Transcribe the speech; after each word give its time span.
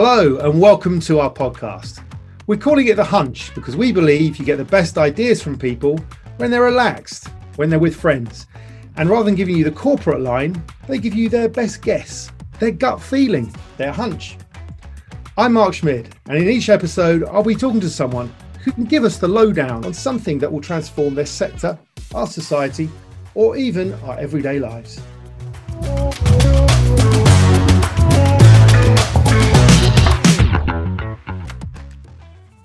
Hello, 0.00 0.36
and 0.36 0.60
welcome 0.60 1.00
to 1.00 1.18
our 1.18 1.28
podcast. 1.28 2.04
We're 2.46 2.56
calling 2.56 2.86
it 2.86 2.94
The 2.94 3.02
Hunch 3.02 3.52
because 3.56 3.74
we 3.74 3.90
believe 3.90 4.36
you 4.36 4.44
get 4.44 4.58
the 4.58 4.64
best 4.64 4.96
ideas 4.96 5.42
from 5.42 5.58
people 5.58 5.98
when 6.36 6.52
they're 6.52 6.62
relaxed, 6.62 7.26
when 7.56 7.68
they're 7.68 7.80
with 7.80 7.96
friends. 7.96 8.46
And 8.94 9.10
rather 9.10 9.24
than 9.24 9.34
giving 9.34 9.56
you 9.56 9.64
the 9.64 9.72
corporate 9.72 10.20
line, 10.20 10.62
they 10.86 10.98
give 10.98 11.14
you 11.14 11.28
their 11.28 11.48
best 11.48 11.82
guess, 11.82 12.30
their 12.60 12.70
gut 12.70 13.02
feeling, 13.02 13.52
their 13.76 13.90
hunch. 13.90 14.36
I'm 15.36 15.54
Mark 15.54 15.74
Schmid, 15.74 16.14
and 16.28 16.38
in 16.38 16.48
each 16.48 16.68
episode, 16.68 17.24
I'll 17.24 17.42
be 17.42 17.56
talking 17.56 17.80
to 17.80 17.90
someone 17.90 18.32
who 18.62 18.70
can 18.70 18.84
give 18.84 19.02
us 19.02 19.18
the 19.18 19.26
lowdown 19.26 19.84
on 19.84 19.94
something 19.94 20.38
that 20.38 20.52
will 20.52 20.60
transform 20.60 21.16
their 21.16 21.26
sector, 21.26 21.76
our 22.14 22.28
society, 22.28 22.88
or 23.34 23.56
even 23.56 23.94
our 24.04 24.16
everyday 24.16 24.60
lives. 24.60 25.00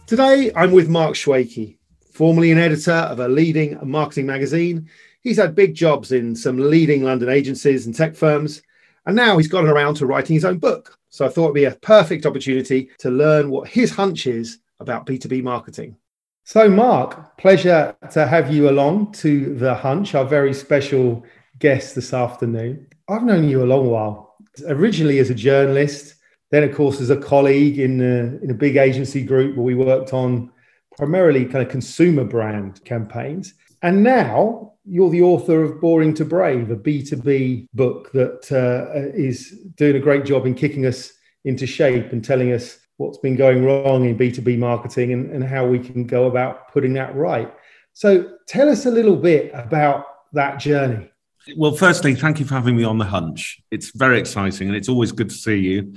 Today, 0.05 0.51
I'm 0.53 0.71
with 0.71 0.89
Mark 0.89 1.13
Choueke, 1.15 1.77
formerly 2.11 2.51
an 2.51 2.57
editor 2.57 2.91
of 2.91 3.21
a 3.21 3.27
leading 3.29 3.79
marketing 3.89 4.25
magazine. 4.25 4.89
He's 5.21 5.37
had 5.37 5.55
big 5.55 5.73
jobs 5.75 6.11
in 6.11 6.35
some 6.35 6.57
leading 6.57 7.03
London 7.03 7.29
agencies 7.29 7.85
and 7.85 7.95
tech 7.95 8.13
firms, 8.13 8.61
and 9.05 9.15
now 9.15 9.37
he's 9.37 9.47
gotten 9.47 9.69
around 9.69 9.95
to 9.95 10.05
writing 10.05 10.33
his 10.33 10.43
own 10.43 10.57
book. 10.57 10.99
So 11.09 11.25
I 11.25 11.29
thought 11.29 11.45
it'd 11.45 11.55
be 11.55 11.65
a 11.65 11.75
perfect 11.75 12.25
opportunity 12.25 12.89
to 12.99 13.09
learn 13.09 13.49
what 13.49 13.69
his 13.69 13.91
hunch 13.91 14.27
is 14.27 14.59
about 14.81 15.05
B2B 15.05 15.41
marketing. 15.41 15.95
So, 16.43 16.69
Mark, 16.69 17.37
pleasure 17.37 17.95
to 18.11 18.27
have 18.27 18.53
you 18.53 18.69
along 18.69 19.13
to 19.13 19.55
The 19.55 19.73
Hunch, 19.73 20.15
our 20.15 20.25
very 20.25 20.53
special 20.53 21.23
guest 21.59 21.95
this 21.95 22.13
afternoon. 22.13 22.87
I've 23.07 23.23
known 23.23 23.47
you 23.47 23.63
a 23.63 23.65
long 23.65 23.89
while, 23.89 24.35
originally 24.67 25.19
as 25.19 25.29
a 25.29 25.35
journalist 25.35 26.15
then, 26.53 26.63
of 26.63 26.75
course, 26.75 27.01
as 27.01 27.09
a 27.09 27.17
colleague 27.17 27.79
in 27.79 27.99
a, 27.99 28.43
in 28.43 28.51
a 28.51 28.53
big 28.53 28.75
agency 28.75 29.23
group 29.23 29.55
where 29.55 29.65
we 29.65 29.73
worked 29.73 30.13
on 30.13 30.51
primarily 30.95 31.45
kind 31.45 31.65
of 31.65 31.69
consumer 31.71 32.23
brand 32.23 32.85
campaigns. 32.85 33.55
And 33.81 34.03
now 34.03 34.73
you're 34.85 35.09
the 35.09 35.23
author 35.23 35.63
of 35.63 35.81
Boring 35.81 36.13
to 36.13 36.25
Brave, 36.25 36.69
a 36.69 36.75
B2B 36.75 37.69
book 37.73 38.11
that 38.11 38.51
uh, 38.51 39.17
is 39.17 39.49
doing 39.77 39.95
a 39.95 39.99
great 39.99 40.25
job 40.25 40.45
in 40.45 40.53
kicking 40.53 40.85
us 40.85 41.13
into 41.43 41.65
shape 41.65 42.11
and 42.11 42.23
telling 42.23 42.51
us 42.51 42.77
what's 42.97 43.17
been 43.17 43.35
going 43.35 43.65
wrong 43.65 44.05
in 44.05 44.15
B2B 44.15 44.59
marketing 44.59 45.11
and, 45.11 45.31
and 45.31 45.43
how 45.43 45.65
we 45.65 45.79
can 45.79 46.05
go 46.05 46.27
about 46.27 46.71
putting 46.71 46.93
that 46.93 47.15
right. 47.15 47.51
So 47.93 48.37
tell 48.47 48.69
us 48.69 48.85
a 48.85 48.91
little 48.91 49.15
bit 49.15 49.49
about 49.55 50.05
that 50.33 50.59
journey. 50.59 51.09
Well, 51.57 51.73
firstly, 51.73 52.13
thank 52.13 52.39
you 52.39 52.45
for 52.45 52.53
having 52.53 52.77
me 52.77 52.83
on 52.83 52.99
the 52.99 53.05
hunch. 53.05 53.59
It's 53.71 53.89
very 53.95 54.19
exciting 54.19 54.67
and 54.67 54.77
it's 54.77 54.87
always 54.87 55.11
good 55.11 55.31
to 55.31 55.35
see 55.35 55.57
you. 55.57 55.95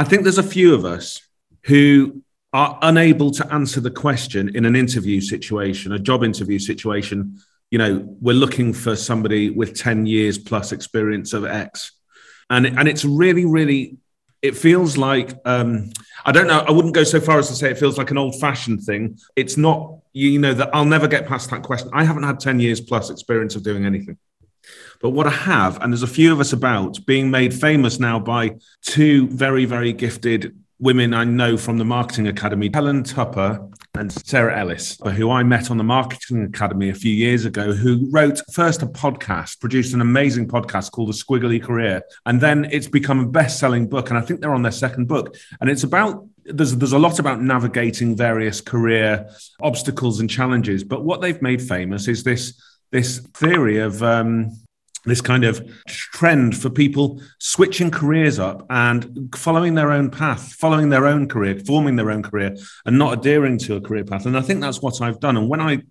I 0.00 0.04
think 0.04 0.22
there's 0.22 0.38
a 0.38 0.42
few 0.42 0.74
of 0.74 0.86
us 0.86 1.20
who 1.64 2.22
are 2.54 2.78
unable 2.80 3.30
to 3.32 3.52
answer 3.52 3.82
the 3.82 3.90
question 3.90 4.56
in 4.56 4.64
an 4.64 4.74
interview 4.74 5.20
situation, 5.20 5.92
a 5.92 5.98
job 5.98 6.24
interview 6.24 6.58
situation. 6.58 7.38
You 7.70 7.76
know, 7.76 8.16
we're 8.18 8.32
looking 8.34 8.72
for 8.72 8.96
somebody 8.96 9.50
with 9.50 9.78
10 9.78 10.06
years 10.06 10.38
plus 10.38 10.72
experience 10.72 11.34
of 11.34 11.44
X. 11.44 11.92
And, 12.48 12.64
and 12.64 12.88
it's 12.88 13.04
really, 13.04 13.44
really, 13.44 13.98
it 14.40 14.56
feels 14.56 14.96
like, 14.96 15.34
um, 15.44 15.90
I 16.24 16.32
don't 16.32 16.46
know, 16.46 16.64
I 16.66 16.70
wouldn't 16.70 16.94
go 16.94 17.04
so 17.04 17.20
far 17.20 17.38
as 17.38 17.48
to 17.48 17.54
say 17.54 17.70
it 17.70 17.76
feels 17.76 17.98
like 17.98 18.10
an 18.10 18.16
old 18.16 18.40
fashioned 18.40 18.84
thing. 18.84 19.18
It's 19.36 19.58
not, 19.58 19.98
you 20.14 20.38
know, 20.38 20.54
that 20.54 20.74
I'll 20.74 20.86
never 20.86 21.08
get 21.08 21.26
past 21.26 21.50
that 21.50 21.62
question. 21.62 21.90
I 21.92 22.04
haven't 22.04 22.22
had 22.22 22.40
10 22.40 22.58
years 22.58 22.80
plus 22.80 23.10
experience 23.10 23.54
of 23.54 23.64
doing 23.64 23.84
anything. 23.84 24.16
But 25.00 25.10
what 25.10 25.26
I 25.26 25.30
have, 25.30 25.80
and 25.80 25.92
there's 25.92 26.02
a 26.02 26.06
few 26.06 26.32
of 26.32 26.40
us 26.40 26.52
about, 26.52 27.04
being 27.06 27.30
made 27.30 27.54
famous 27.54 27.98
now 27.98 28.18
by 28.18 28.56
two 28.82 29.28
very, 29.28 29.64
very 29.64 29.92
gifted 29.92 30.54
women 30.78 31.12
I 31.14 31.24
know 31.24 31.56
from 31.56 31.78
the 31.78 31.84
Marketing 31.84 32.26
Academy, 32.26 32.70
Helen 32.72 33.02
Tupper 33.02 33.68
and 33.94 34.12
Sarah 34.12 34.58
Ellis, 34.58 34.98
who 35.16 35.30
I 35.30 35.42
met 35.42 35.70
on 35.70 35.76
the 35.76 35.84
Marketing 35.84 36.44
Academy 36.44 36.88
a 36.88 36.94
few 36.94 37.12
years 37.12 37.44
ago, 37.44 37.72
who 37.72 38.08
wrote 38.10 38.40
first 38.52 38.82
a 38.82 38.86
podcast, 38.86 39.60
produced 39.60 39.94
an 39.94 40.00
amazing 40.00 40.48
podcast 40.48 40.90
called 40.92 41.08
The 41.08 41.12
Squiggly 41.12 41.62
Career. 41.62 42.02
And 42.24 42.40
then 42.40 42.66
it's 42.70 42.86
become 42.86 43.20
a 43.20 43.28
best 43.28 43.58
selling 43.58 43.88
book. 43.88 44.08
And 44.08 44.18
I 44.18 44.22
think 44.22 44.40
they're 44.40 44.54
on 44.54 44.62
their 44.62 44.72
second 44.72 45.08
book. 45.08 45.34
And 45.60 45.68
it's 45.68 45.82
about 45.82 46.26
there's 46.44 46.76
there's 46.76 46.92
a 46.92 46.98
lot 46.98 47.18
about 47.18 47.42
navigating 47.42 48.16
various 48.16 48.60
career 48.60 49.28
obstacles 49.60 50.20
and 50.20 50.30
challenges. 50.30 50.82
But 50.82 51.04
what 51.04 51.20
they've 51.20 51.42
made 51.42 51.60
famous 51.60 52.08
is 52.08 52.22
this 52.22 52.60
this 52.90 53.18
theory 53.34 53.78
of 53.78 54.02
um, 54.02 54.50
this 55.04 55.20
kind 55.20 55.44
of 55.44 55.66
trend 55.86 56.56
for 56.56 56.70
people 56.70 57.20
switching 57.38 57.90
careers 57.90 58.38
up 58.38 58.66
and 58.70 59.28
following 59.34 59.74
their 59.74 59.90
own 59.90 60.10
path, 60.10 60.52
following 60.54 60.90
their 60.90 61.06
own 61.06 61.28
career, 61.28 61.58
forming 61.66 61.96
their 61.96 62.10
own 62.10 62.22
career, 62.22 62.56
and 62.84 62.98
not 62.98 63.18
adhering 63.18 63.58
to 63.58 63.76
a 63.76 63.80
career 63.80 64.04
path. 64.04 64.26
And 64.26 64.36
I 64.36 64.42
think 64.42 64.60
that's 64.60 64.82
what 64.82 65.00
I've 65.00 65.20
done. 65.20 65.36
And 65.36 65.48
when 65.48 65.60
I 65.60 65.82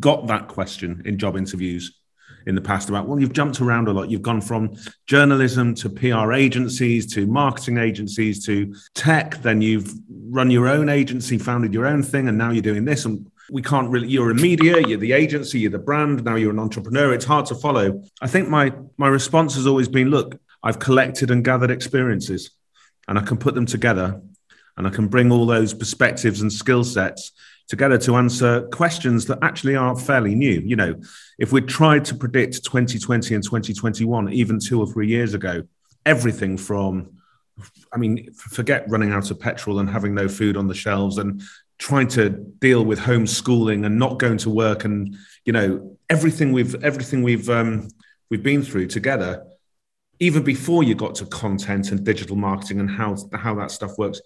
got 0.00 0.26
that 0.26 0.48
question 0.48 1.02
in 1.04 1.18
job 1.18 1.36
interviews 1.36 2.00
in 2.46 2.54
the 2.54 2.60
past 2.60 2.88
about, 2.88 3.06
well, 3.06 3.20
you've 3.20 3.32
jumped 3.32 3.60
around 3.60 3.88
a 3.88 3.92
lot. 3.92 4.08
You've 4.08 4.22
gone 4.22 4.40
from 4.40 4.76
journalism 5.06 5.74
to 5.76 5.90
PR 5.90 6.32
agencies 6.32 7.12
to 7.14 7.26
marketing 7.26 7.78
agencies 7.78 8.44
to 8.46 8.74
tech. 8.94 9.42
Then 9.42 9.60
you've 9.60 9.92
run 10.08 10.50
your 10.50 10.68
own 10.68 10.88
agency, 10.88 11.38
founded 11.38 11.74
your 11.74 11.86
own 11.86 12.02
thing, 12.02 12.28
and 12.28 12.38
now 12.38 12.50
you're 12.50 12.62
doing 12.62 12.84
this. 12.84 13.04
And 13.04 13.30
we 13.50 13.62
can't 13.62 13.88
really 13.90 14.08
you're 14.08 14.30
a 14.30 14.34
media 14.34 14.80
you're 14.86 14.98
the 14.98 15.12
agency 15.12 15.60
you're 15.60 15.70
the 15.70 15.78
brand 15.78 16.24
now 16.24 16.34
you're 16.34 16.50
an 16.50 16.58
entrepreneur 16.58 17.12
it's 17.12 17.24
hard 17.24 17.46
to 17.46 17.54
follow. 17.54 18.02
I 18.20 18.26
think 18.26 18.48
my 18.48 18.72
my 18.96 19.08
response 19.08 19.54
has 19.54 19.66
always 19.66 19.88
been 19.88 20.10
look 20.10 20.38
i've 20.62 20.78
collected 20.78 21.30
and 21.30 21.44
gathered 21.44 21.70
experiences 21.70 22.50
and 23.08 23.18
i 23.18 23.22
can 23.22 23.36
put 23.36 23.54
them 23.54 23.66
together 23.66 24.20
and 24.76 24.86
i 24.86 24.90
can 24.90 25.08
bring 25.08 25.30
all 25.30 25.46
those 25.46 25.74
perspectives 25.74 26.40
and 26.40 26.52
skill 26.52 26.84
sets 26.84 27.32
together 27.68 27.98
to 27.98 28.14
answer 28.16 28.62
questions 28.68 29.26
that 29.26 29.38
actually 29.42 29.74
are 29.74 29.96
fairly 29.96 30.34
new. 30.34 30.60
You 30.60 30.76
know 30.76 31.00
if 31.38 31.52
we 31.52 31.60
tried 31.60 32.04
to 32.06 32.14
predict 32.14 32.64
2020 32.64 33.34
and 33.34 33.44
2021 33.44 34.32
even 34.32 34.58
two 34.58 34.80
or 34.80 34.86
three 34.86 35.08
years 35.08 35.34
ago 35.34 35.62
everything 36.04 36.56
from 36.56 37.10
I 37.92 37.96
mean, 37.96 38.32
forget 38.34 38.88
running 38.88 39.12
out 39.12 39.30
of 39.30 39.40
petrol 39.40 39.78
and 39.78 39.88
having 39.88 40.14
no 40.14 40.28
food 40.28 40.56
on 40.56 40.66
the 40.66 40.74
shelves 40.74 41.18
and 41.18 41.42
trying 41.78 42.08
to 42.08 42.30
deal 42.30 42.84
with 42.84 42.98
homeschooling 42.98 43.84
and 43.84 43.98
not 43.98 44.18
going 44.18 44.38
to 44.38 44.50
work 44.50 44.84
and 44.84 45.16
you 45.44 45.52
know 45.52 45.96
everything 46.08 46.52
we've 46.52 46.74
everything 46.82 47.22
we've 47.22 47.50
um, 47.50 47.88
we've 48.30 48.42
been 48.42 48.62
through 48.62 48.86
together 48.86 49.44
even 50.18 50.42
before 50.42 50.82
you 50.82 50.94
got 50.94 51.14
to 51.14 51.26
content 51.26 51.90
and 51.90 52.04
digital 52.04 52.36
marketing 52.36 52.80
and 52.80 52.90
how 52.90 53.16
how 53.34 53.54
that 53.54 53.70
stuff 53.70 53.98
works 53.98 54.20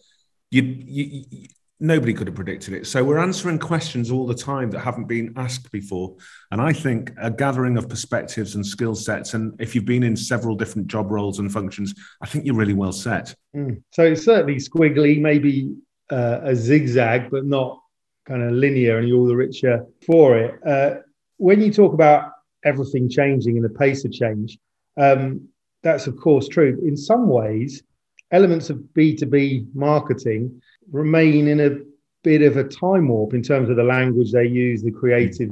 you, 0.51 0.63
you, 0.63 1.25
you 1.31 1.49
nobody 1.81 2.13
could 2.13 2.27
have 2.27 2.37
predicted 2.37 2.75
it. 2.75 2.87
So 2.87 3.03
we're 3.03 3.19
answering 3.19 3.59
questions 3.59 4.11
all 4.11 4.27
the 4.27 4.35
time 4.35 4.71
that 4.71 4.81
haven't 4.81 5.07
been 5.07 5.33
asked 5.37 5.73
before. 5.73 6.15
And 6.51 6.61
i 6.61 6.73
think 6.73 7.13
a 7.19 7.31
gathering 7.31 7.79
of 7.79 7.89
perspectives 7.89 8.55
and 8.55 8.65
skill 8.65 8.95
sets 8.95 9.35
and 9.35 9.59
if 9.61 9.75
you've 9.75 9.87
been 9.87 10.03
in 10.03 10.17
several 10.17 10.55
different 10.55 10.89
job 10.89 11.11
roles 11.11 11.39
and 11.39 11.51
functions 11.51 11.95
i 12.21 12.27
think 12.27 12.45
you're 12.45 12.55
really 12.55 12.75
well 12.75 12.93
set. 12.93 13.35
Mm. 13.57 13.83
so 13.91 14.05
it's 14.05 14.25
certainly 14.25 14.57
squiggly 14.57 15.21
maybe 15.21 15.75
uh, 16.11 16.41
a 16.43 16.55
zigzag, 16.55 17.31
but 17.31 17.45
not 17.45 17.81
kind 18.27 18.43
of 18.43 18.53
linear, 18.53 18.99
and 18.99 19.09
you're 19.09 19.19
all 19.19 19.27
the 19.27 19.37
richer 19.37 19.87
for 20.05 20.39
it. 20.39 20.55
Uh, 20.67 21.01
when 21.37 21.61
you 21.61 21.73
talk 21.73 21.95
about 21.95 22.33
everything 22.65 23.09
changing 23.09 23.57
and 23.57 23.65
the 23.65 23.79
pace 23.79 24.05
of 24.05 24.13
change, 24.13 24.59
um, 24.97 25.49
that's 25.83 26.07
of 26.07 26.17
course 26.17 26.49
true. 26.49 26.81
In 26.85 26.97
some 26.97 27.29
ways, 27.29 27.83
elements 28.31 28.71
of 28.71 28.79
B2B 28.97 29.75
marketing 29.75 30.61
remain 30.91 31.49
in 31.49 31.61
a 31.61 31.79
bit 32.23 32.43
of 32.43 32.57
a 32.57 32.65
time 32.65 33.09
warp 33.09 33.33
in 33.35 33.43
terms 33.43 33.71
of 33.71 33.77
the 33.77 33.83
language 33.83 34.33
they 34.33 34.47
use, 34.47 34.83
the 34.83 34.91
creative 34.91 35.51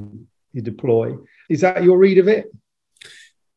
you 0.52 0.62
deploy. 0.62 1.16
Is 1.48 1.62
that 1.62 1.82
your 1.82 1.98
read 1.98 2.19
of 2.19 2.28
it? 2.28 2.46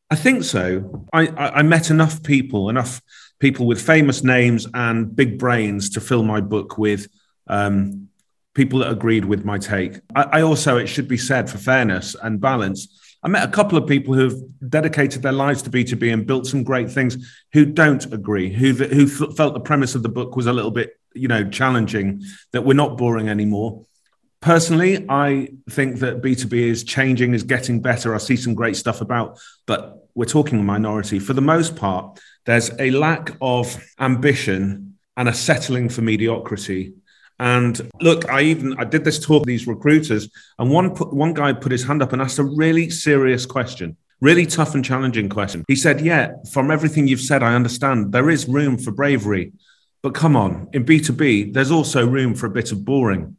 I 0.09 0.15
think 0.15 0.43
so. 0.43 1.07
I, 1.13 1.27
I, 1.27 1.49
I 1.59 1.61
met 1.61 1.89
enough 1.89 2.21
people, 2.23 2.69
enough 2.69 3.01
people 3.41 3.65
with 3.65 3.81
famous 3.81 4.23
names 4.23 4.67
and 4.75 5.13
big 5.13 5.39
brains 5.39 5.89
to 5.89 5.99
fill 5.99 6.23
my 6.23 6.39
book 6.39 6.77
with 6.77 7.07
um, 7.47 8.07
people 8.53 8.79
that 8.79 8.91
agreed 8.91 9.25
with 9.25 9.43
my 9.43 9.57
take. 9.57 9.99
I, 10.15 10.23
I, 10.23 10.41
also, 10.43 10.77
it 10.77 10.85
should 10.85 11.07
be 11.07 11.17
said 11.17 11.49
for 11.49 11.57
fairness 11.57 12.15
and 12.21 12.39
balance, 12.39 12.99
I 13.23 13.27
met 13.27 13.47
a 13.47 13.51
couple 13.51 13.77
of 13.77 13.87
people 13.87 14.13
who've 14.13 14.39
dedicated 14.69 15.23
their 15.23 15.31
lives 15.31 15.63
to 15.63 15.71
B2B 15.71 16.13
and 16.13 16.25
built 16.25 16.45
some 16.45 16.63
great 16.63 16.91
things 16.91 17.43
who 17.51 17.65
don't 17.65 18.05
agree, 18.13 18.53
who 18.53 18.73
who 18.73 19.07
felt 19.07 19.53
the 19.53 19.59
premise 19.59 19.95
of 19.95 20.03
the 20.03 20.09
book 20.09 20.35
was 20.35 20.47
a 20.47 20.53
little 20.53 20.71
bit, 20.71 20.99
you 21.13 21.27
know, 21.27 21.47
challenging, 21.49 22.23
that 22.51 22.63
we're 22.63 22.73
not 22.73 22.97
boring 22.97 23.27
anymore. 23.27 23.85
Personally, 24.39 25.05
I 25.07 25.49
think 25.69 25.99
that 25.99 26.21
B2B 26.21 26.53
is 26.53 26.83
changing, 26.83 27.33
is 27.33 27.43
getting 27.43 27.79
better. 27.79 28.15
I 28.15 28.17
see 28.17 28.35
some 28.35 28.55
great 28.55 28.75
stuff 28.75 29.01
about, 29.01 29.39
but 29.67 30.00
we're 30.15 30.25
talking 30.25 30.65
minority. 30.65 31.19
For 31.19 31.33
the 31.33 31.41
most 31.41 31.75
part, 31.75 32.19
there's 32.45 32.71
a 32.79 32.91
lack 32.91 33.35
of 33.41 33.77
ambition 33.99 34.97
and 35.17 35.29
a 35.29 35.33
settling 35.33 35.89
for 35.89 36.01
mediocrity. 36.01 36.93
And 37.39 37.89
look, 38.01 38.29
I 38.29 38.41
even 38.41 38.77
I 38.77 38.83
did 38.83 39.03
this 39.03 39.19
talk 39.19 39.43
to 39.43 39.47
these 39.47 39.67
recruiters, 39.67 40.29
and 40.59 40.69
one 40.69 40.93
put, 40.93 41.13
one 41.13 41.33
guy 41.33 41.53
put 41.53 41.71
his 41.71 41.83
hand 41.83 42.01
up 42.01 42.13
and 42.13 42.21
asked 42.21 42.39
a 42.39 42.43
really 42.43 42.89
serious 42.89 43.45
question, 43.45 43.97
really 44.19 44.45
tough 44.45 44.75
and 44.75 44.85
challenging 44.85 45.27
question. 45.27 45.63
He 45.67 45.75
said, 45.75 46.01
"Yeah, 46.01 46.33
from 46.53 46.69
everything 46.69 47.07
you've 47.07 47.19
said, 47.19 47.41
I 47.41 47.55
understand 47.55 48.11
there 48.11 48.29
is 48.29 48.47
room 48.47 48.77
for 48.77 48.91
bravery, 48.91 49.53
But 50.01 50.15
come 50.15 50.35
on, 50.35 50.67
in 50.73 50.83
B2B, 50.83 51.53
there's 51.53 51.71
also 51.71 52.05
room 52.07 52.33
for 52.33 52.47
a 52.47 52.51
bit 52.51 52.71
of 52.71 52.83
boring. 52.83 53.37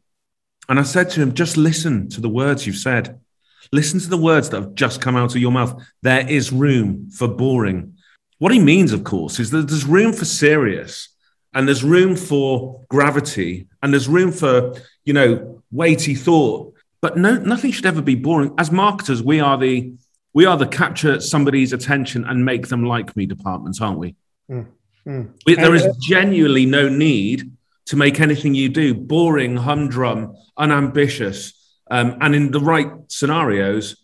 And 0.68 0.78
I 0.78 0.84
said 0.84 1.10
to 1.10 1.20
him, 1.20 1.34
just 1.34 1.56
listen 1.56 2.08
to 2.10 2.20
the 2.20 2.28
words 2.28 2.66
you've 2.66 2.76
said. 2.76 3.20
Listen 3.70 4.00
to 4.00 4.08
the 4.08 4.16
words 4.16 4.50
that 4.50 4.60
have 4.60 4.74
just 4.74 5.00
come 5.00 5.16
out 5.16 5.34
of 5.34 5.40
your 5.40 5.52
mouth. 5.52 5.80
There 6.02 6.28
is 6.28 6.52
room 6.52 7.10
for 7.10 7.28
boring. 7.28 7.94
What 8.38 8.52
he 8.52 8.58
means, 8.58 8.92
of 8.92 9.04
course, 9.04 9.38
is 9.38 9.50
that 9.50 9.68
there's 9.68 9.84
room 9.84 10.12
for 10.12 10.24
serious 10.24 11.08
and 11.54 11.68
there's 11.68 11.84
room 11.84 12.16
for 12.16 12.84
gravity 12.88 13.68
and 13.82 13.92
there's 13.92 14.08
room 14.08 14.32
for, 14.32 14.74
you 15.04 15.12
know, 15.12 15.62
weighty 15.70 16.14
thought. 16.14 16.74
But 17.00 17.16
no, 17.16 17.36
nothing 17.36 17.72
should 17.72 17.86
ever 17.86 18.02
be 18.02 18.14
boring. 18.14 18.54
As 18.58 18.70
marketers, 18.70 19.22
we 19.22 19.40
are 19.40 19.58
the 19.58 19.92
we 20.34 20.46
are 20.46 20.56
the 20.56 20.66
capture 20.66 21.20
somebody's 21.20 21.72
attention 21.72 22.24
and 22.24 22.44
make 22.44 22.68
them 22.68 22.84
like 22.84 23.14
me 23.16 23.26
departments, 23.26 23.80
aren't 23.80 23.98
we? 23.98 24.14
Mm, 24.50 24.66
mm. 25.06 25.32
we 25.46 25.54
there 25.54 25.74
is 25.74 25.86
genuinely 26.00 26.64
no 26.64 26.88
need 26.88 27.50
to 27.86 27.96
make 27.96 28.20
anything 28.20 28.54
you 28.54 28.68
do 28.68 28.94
boring, 28.94 29.56
humdrum, 29.56 30.34
unambitious, 30.56 31.61
um, 31.90 32.16
and 32.20 32.34
in 32.34 32.50
the 32.50 32.60
right 32.60 32.90
scenarios, 33.08 33.96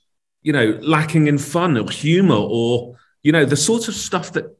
you 0.42 0.52
know, 0.52 0.78
lacking 0.82 1.26
in 1.26 1.38
fun 1.38 1.76
or 1.76 1.90
humor 1.90 2.36
or, 2.36 2.96
you 3.22 3.32
know, 3.32 3.44
the 3.44 3.56
sort 3.56 3.88
of 3.88 3.94
stuff 3.94 4.32
that, 4.32 4.56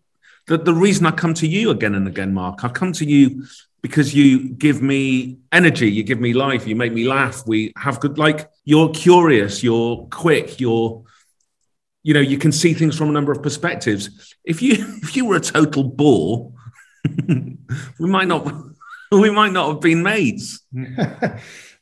that 0.47 0.65
the 0.65 0.75
reason 0.75 1.07
I 1.07 1.11
come 1.11 1.35
to 1.35 1.47
you 1.47 1.71
again 1.71 1.95
and 1.95 2.09
again, 2.09 2.35
Mark, 2.35 2.65
I 2.65 2.69
come 2.69 2.93
to 2.95 3.05
you 3.05 3.45
because 3.83 4.15
you 4.15 4.51
give 4.51 4.83
me 4.83 5.39
energy, 5.53 5.91
you 5.91 6.03
give 6.03 6.21
me 6.21 6.33
life, 6.33 6.67
you 6.67 6.75
make 6.75 6.93
me 6.93 7.07
laugh. 7.07 7.47
We 7.47 7.73
have 7.77 8.01
good, 8.01 8.19
like, 8.19 8.51
you're 8.65 8.91
curious, 8.91 9.63
you're 9.63 10.09
quick, 10.11 10.59
you're, 10.59 11.05
you 12.03 12.15
know, 12.15 12.21
you 12.21 12.39
can 12.39 12.53
see 12.53 12.75
things 12.75 12.97
from 12.97 13.11
a 13.11 13.13
number 13.13 13.31
of 13.31 13.43
perspectives. 13.43 14.35
If 14.45 14.63
you, 14.63 14.73
if 15.03 15.17
you 15.17 15.27
were 15.27 15.37
a 15.37 15.41
total 15.41 15.85
bore, 15.85 16.53
we 17.29 18.09
might 18.09 18.29
not 18.29 18.53
we 19.13 19.31
might 19.31 19.53
not 19.53 19.69
have 19.69 19.81
been 19.81 20.03
mates. 20.03 20.63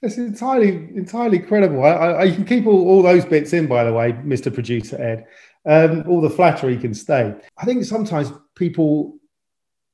It's 0.07 0.17
entirely 0.17 0.71
entirely 0.95 1.39
credible. 1.39 1.85
I, 1.85 1.91
I, 1.91 2.21
I, 2.23 2.31
can 2.31 2.45
keep 2.45 2.67
all, 2.67 2.89
all 2.89 3.03
those 3.03 3.25
bits 3.25 3.53
in, 3.53 3.67
by 3.67 3.85
the 3.85 3.93
way, 3.93 4.13
Mr. 4.13 4.53
Producer 4.53 5.01
Ed. 5.01 5.27
Um, 5.67 6.05
all 6.09 6.21
the 6.21 6.31
flattery 6.31 6.77
can 6.77 6.95
stay. 6.95 7.35
I 7.59 7.65
think 7.65 7.85
sometimes 7.85 8.33
people 8.55 9.19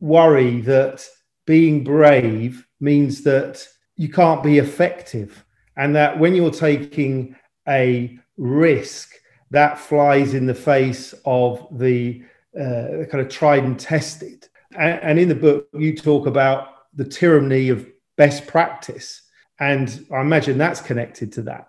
worry 0.01 0.61
that 0.63 1.07
being 1.47 1.83
brave 1.83 2.67
means 2.81 3.23
that 3.23 3.67
you 3.97 4.09
can't 4.09 4.43
be 4.43 4.59
effective, 4.59 5.45
and 5.77 5.97
that 5.97 6.19
when 6.19 6.35
you're 6.35 6.51
taking 6.51 7.35
a 7.69 8.19
risk, 8.37 9.15
that 9.51 9.79
flies 9.79 10.35
in 10.35 10.47
the 10.47 10.55
face 10.55 11.15
of 11.25 11.67
the 11.79 12.23
uh, 12.59 13.07
kind 13.11 13.21
of 13.21 13.29
tried 13.29 13.65
and 13.65 13.79
tested. 13.79 14.49
And, 14.79 15.01
and 15.03 15.19
in 15.19 15.29
the 15.29 15.35
book, 15.35 15.69
you 15.73 15.97
talk 15.97 16.27
about 16.27 16.69
the 16.95 17.05
tyranny 17.05 17.69
of 17.71 17.87
best 18.17 18.47
practice. 18.47 19.22
And 19.63 20.07
I 20.13 20.21
imagine 20.23 20.59
that's 20.59 20.81
connected 20.81 21.31
to 21.35 21.43
that. 21.43 21.69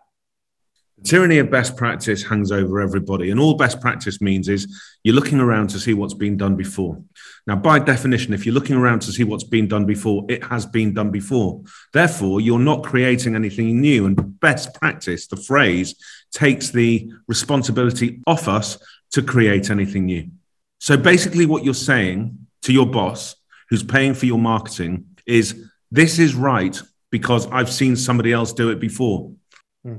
The 0.98 1.04
tyranny 1.10 1.38
of 1.38 1.52
best 1.52 1.78
practice 1.78 2.24
hangs 2.24 2.52
over 2.52 2.82
everybody. 2.82 3.30
And 3.30 3.40
all 3.40 3.54
best 3.54 3.80
practice 3.82 4.20
means 4.20 4.50
is 4.50 4.82
you're 5.04 5.14
looking 5.14 5.40
around 5.40 5.68
to 5.70 5.80
see 5.80 5.94
what's 5.94 6.16
been 6.16 6.36
done 6.36 6.56
before. 6.56 7.00
Now, 7.46 7.56
by 7.56 7.78
definition, 7.78 8.34
if 8.34 8.48
you're 8.48 8.56
looking 8.56 8.78
around 8.78 9.04
to 9.04 9.12
see 9.12 9.24
what's 9.24 9.44
been 9.44 9.68
done 9.68 9.86
before, 9.86 10.26
it 10.28 10.44
has 10.46 10.66
been 10.66 10.96
done 10.96 11.12
before. 11.12 11.62
Therefore, 11.94 12.42
you're 12.42 12.58
not 12.58 12.84
creating 12.84 13.36
anything 13.36 13.80
new. 13.80 14.08
And 14.08 14.40
best 14.40 14.74
practice, 14.74 15.28
the 15.28 15.38
phrase, 15.38 15.94
takes 16.32 16.72
the 16.72 17.12
responsibility 17.28 18.24
off 18.26 18.48
us 18.48 18.80
to 19.12 19.22
create 19.22 19.70
anything 19.70 20.06
new. 20.06 20.32
So 20.80 20.98
basically, 20.98 21.46
what 21.46 21.64
you're 21.64 21.76
saying 21.76 22.40
to 22.64 22.74
your 22.74 22.88
boss 22.88 23.36
who's 23.70 23.84
paying 23.84 24.16
for 24.16 24.26
your 24.26 24.40
marketing 24.40 25.06
is 25.28 25.70
this 25.92 26.18
is 26.18 26.34
right 26.34 26.82
because 27.14 27.46
I've 27.52 27.72
seen 27.72 27.96
somebody 27.96 28.34
else 28.34 28.54
do 28.54 28.72
it 28.72 28.80
before. 28.80 29.32
Hmm. 29.84 29.98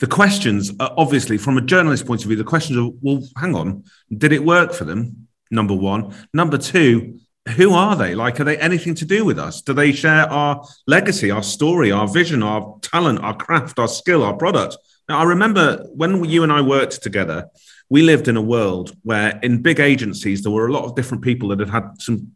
The 0.00 0.08
questions 0.08 0.72
are 0.80 0.92
obviously, 0.96 1.38
from 1.38 1.58
a 1.58 1.60
journalist 1.60 2.04
point 2.08 2.22
of 2.22 2.26
view, 2.26 2.36
the 2.36 2.42
questions 2.42 2.76
are 2.76 2.90
well, 3.00 3.22
hang 3.36 3.54
on, 3.54 3.84
did 4.10 4.32
it 4.32 4.44
work 4.44 4.72
for 4.72 4.84
them? 4.84 5.28
Number 5.48 5.74
one. 5.74 6.12
Number 6.34 6.58
two, 6.58 7.20
who 7.56 7.72
are 7.72 7.94
they? 7.94 8.16
Like, 8.16 8.40
are 8.40 8.44
they 8.44 8.58
anything 8.58 8.96
to 8.96 9.04
do 9.04 9.24
with 9.24 9.38
us? 9.38 9.62
Do 9.62 9.74
they 9.74 9.92
share 9.92 10.28
our 10.28 10.66
legacy, 10.88 11.30
our 11.30 11.44
story, 11.44 11.92
our 11.92 12.08
vision, 12.08 12.42
our 12.42 12.76
talent, 12.82 13.20
our 13.20 13.36
craft, 13.36 13.78
our 13.78 13.86
skill, 13.86 14.24
our 14.24 14.34
product? 14.34 14.76
Now, 15.08 15.20
I 15.20 15.22
remember 15.22 15.86
when 15.94 16.24
you 16.24 16.42
and 16.42 16.50
I 16.50 16.62
worked 16.62 17.00
together, 17.00 17.48
we 17.88 18.02
lived 18.02 18.26
in 18.26 18.36
a 18.36 18.42
world 18.42 18.90
where 19.04 19.38
in 19.44 19.62
big 19.62 19.78
agencies, 19.78 20.42
there 20.42 20.50
were 20.50 20.66
a 20.66 20.72
lot 20.72 20.84
of 20.84 20.96
different 20.96 21.22
people 21.22 21.50
that 21.50 21.60
had 21.60 21.70
had 21.70 22.02
some 22.02 22.32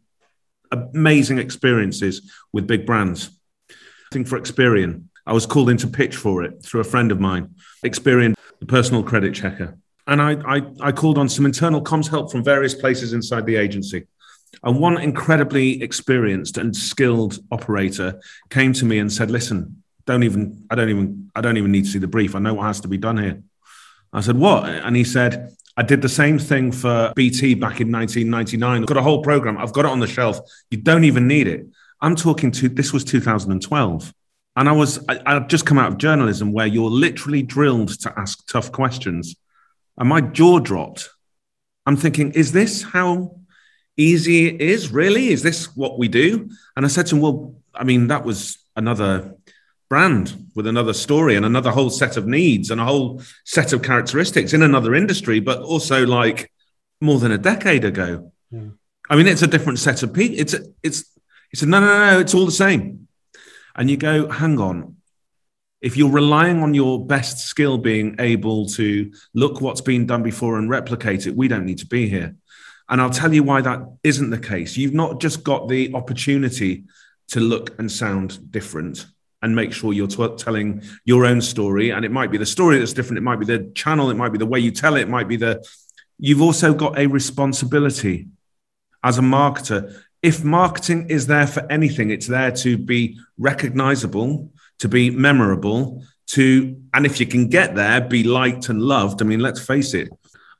amazing 0.71 1.37
experiences 1.37 2.31
with 2.53 2.65
big 2.65 2.85
brands. 2.85 3.29
I 4.11 4.13
think 4.13 4.27
for 4.27 4.37
Experian, 4.37 5.05
I 5.25 5.31
was 5.31 5.45
called 5.45 5.69
in 5.69 5.77
to 5.77 5.87
pitch 5.87 6.17
for 6.17 6.43
it 6.43 6.61
through 6.65 6.81
a 6.81 6.83
friend 6.83 7.13
of 7.13 7.21
mine, 7.21 7.55
Experian, 7.85 8.35
the 8.59 8.65
personal 8.65 9.03
credit 9.03 9.33
checker. 9.33 9.77
And 10.05 10.21
I, 10.21 10.33
I, 10.45 10.61
I 10.81 10.91
called 10.91 11.17
on 11.17 11.29
some 11.29 11.45
internal 11.45 11.81
comms 11.81 12.09
help 12.09 12.29
from 12.29 12.43
various 12.43 12.73
places 12.73 13.13
inside 13.13 13.45
the 13.45 13.55
agency. 13.55 14.07
And 14.63 14.81
one 14.81 14.99
incredibly 14.99 15.81
experienced 15.81 16.57
and 16.57 16.75
skilled 16.75 17.39
operator 17.53 18.19
came 18.49 18.73
to 18.73 18.85
me 18.85 18.99
and 18.99 19.09
said, 19.09 19.31
listen, 19.31 19.81
don't 20.05 20.23
even, 20.23 20.65
I 20.69 20.75
don't 20.75 20.89
even, 20.89 21.31
I 21.33 21.39
don't 21.39 21.55
even 21.55 21.71
need 21.71 21.85
to 21.85 21.91
see 21.91 21.99
the 21.99 22.07
brief. 22.07 22.35
I 22.35 22.39
know 22.39 22.55
what 22.55 22.65
has 22.65 22.81
to 22.81 22.89
be 22.89 22.97
done 22.97 23.17
here. 23.17 23.41
I 24.11 24.19
said, 24.19 24.35
what? 24.35 24.65
And 24.65 24.93
he 24.93 25.05
said, 25.05 25.55
I 25.77 25.83
did 25.83 26.01
the 26.01 26.09
same 26.09 26.37
thing 26.37 26.73
for 26.73 27.13
BT 27.15 27.53
back 27.53 27.79
in 27.79 27.89
1999. 27.89 28.81
I've 28.81 28.87
got 28.87 28.97
a 28.97 29.01
whole 29.01 29.23
program. 29.23 29.57
I've 29.57 29.71
got 29.71 29.85
it 29.85 29.91
on 29.91 30.01
the 30.01 30.07
shelf. 30.07 30.37
You 30.69 30.79
don't 30.79 31.05
even 31.05 31.29
need 31.29 31.47
it. 31.47 31.65
I'm 32.01 32.15
talking 32.15 32.51
to 32.51 32.69
this 32.69 32.91
was 32.93 33.03
2012. 33.03 34.13
And 34.55 34.67
I 34.67 34.71
was, 34.73 35.03
I, 35.07 35.19
I'd 35.25 35.49
just 35.49 35.65
come 35.65 35.77
out 35.77 35.91
of 35.91 35.97
journalism 35.97 36.51
where 36.51 36.67
you're 36.67 36.89
literally 36.89 37.41
drilled 37.41 37.99
to 38.01 38.13
ask 38.17 38.45
tough 38.47 38.71
questions. 38.71 39.35
And 39.97 40.09
my 40.09 40.21
jaw 40.21 40.59
dropped. 40.59 41.09
I'm 41.85 41.95
thinking, 41.95 42.31
is 42.33 42.51
this 42.51 42.83
how 42.83 43.37
easy 43.95 44.47
it 44.47 44.61
is? 44.61 44.91
Really? 44.91 45.29
Is 45.29 45.43
this 45.43 45.75
what 45.75 45.97
we 45.97 46.07
do? 46.07 46.49
And 46.75 46.85
I 46.85 46.89
said 46.89 47.07
to 47.07 47.15
him, 47.15 47.21
well, 47.21 47.55
I 47.73 47.83
mean, 47.83 48.07
that 48.07 48.25
was 48.25 48.57
another 48.75 49.35
brand 49.89 50.47
with 50.55 50.67
another 50.67 50.93
story 50.93 51.35
and 51.35 51.45
another 51.45 51.71
whole 51.71 51.89
set 51.89 52.17
of 52.17 52.27
needs 52.27 52.71
and 52.71 52.79
a 52.79 52.85
whole 52.85 53.21
set 53.45 53.73
of 53.73 53.81
characteristics 53.81 54.53
in 54.53 54.63
another 54.63 54.95
industry, 54.95 55.39
but 55.39 55.61
also 55.61 56.05
like 56.05 56.51
more 56.99 57.19
than 57.19 57.31
a 57.31 57.37
decade 57.37 57.83
ago. 57.83 58.31
Yeah. 58.51 58.69
I 59.09 59.15
mean, 59.15 59.27
it's 59.27 59.41
a 59.41 59.47
different 59.47 59.79
set 59.79 60.03
of 60.03 60.13
people. 60.13 60.39
It's 60.39 60.53
a, 60.53 60.61
it's 60.83 61.05
it's 61.51 61.59
said, 61.59 61.69
no, 61.69 61.79
no, 61.79 62.11
no, 62.11 62.19
it's 62.19 62.33
all 62.33 62.45
the 62.45 62.51
same. 62.51 63.07
And 63.75 63.89
you 63.89 63.97
go, 63.97 64.29
hang 64.29 64.59
on. 64.59 64.97
If 65.81 65.97
you're 65.97 66.11
relying 66.11 66.61
on 66.61 66.73
your 66.73 67.05
best 67.05 67.39
skill 67.39 67.77
being 67.77 68.15
able 68.19 68.67
to 68.67 69.11
look 69.33 69.61
what's 69.61 69.81
been 69.81 70.05
done 70.05 70.23
before 70.23 70.59
and 70.59 70.69
replicate 70.69 71.25
it, 71.25 71.35
we 71.35 71.47
don't 71.47 71.65
need 71.65 71.79
to 71.79 71.87
be 71.87 72.07
here. 72.07 72.35
And 72.87 73.01
I'll 73.01 73.09
tell 73.09 73.33
you 73.33 73.41
why 73.41 73.61
that 73.61 73.81
isn't 74.03 74.29
the 74.29 74.37
case. 74.37 74.77
You've 74.77 74.93
not 74.93 75.19
just 75.21 75.43
got 75.43 75.69
the 75.69 75.93
opportunity 75.93 76.83
to 77.29 77.39
look 77.39 77.79
and 77.79 77.91
sound 77.91 78.51
different 78.51 79.07
and 79.41 79.55
make 79.55 79.73
sure 79.73 79.93
you're 79.93 80.07
t- 80.07 80.35
telling 80.37 80.83
your 81.05 81.25
own 81.25 81.41
story. 81.41 81.89
And 81.89 82.05
it 82.05 82.11
might 82.11 82.31
be 82.31 82.37
the 82.37 82.45
story 82.45 82.77
that's 82.77 82.93
different. 82.93 83.17
It 83.17 83.23
might 83.23 83.39
be 83.39 83.45
the 83.45 83.71
channel. 83.73 84.09
It 84.09 84.17
might 84.17 84.31
be 84.33 84.37
the 84.37 84.45
way 84.45 84.59
you 84.59 84.71
tell 84.71 84.95
it. 84.95 85.01
It 85.01 85.09
might 85.09 85.27
be 85.27 85.37
the. 85.37 85.65
You've 86.19 86.41
also 86.41 86.73
got 86.73 86.99
a 86.99 87.07
responsibility 87.07 88.27
as 89.03 89.17
a 89.17 89.21
marketer. 89.21 89.99
If 90.21 90.43
marketing 90.43 91.09
is 91.09 91.27
there 91.27 91.47
for 91.47 91.69
anything, 91.71 92.11
it's 92.11 92.27
there 92.27 92.51
to 92.51 92.77
be 92.77 93.19
recognizable, 93.37 94.51
to 94.79 94.87
be 94.87 95.09
memorable, 95.09 96.03
to, 96.27 96.79
and 96.93 97.05
if 97.05 97.19
you 97.19 97.25
can 97.25 97.49
get 97.49 97.75
there, 97.75 98.01
be 98.01 98.23
liked 98.23 98.69
and 98.69 98.81
loved. 98.81 99.21
I 99.21 99.25
mean, 99.25 99.39
let's 99.39 99.59
face 99.65 99.93
it, 99.93 100.09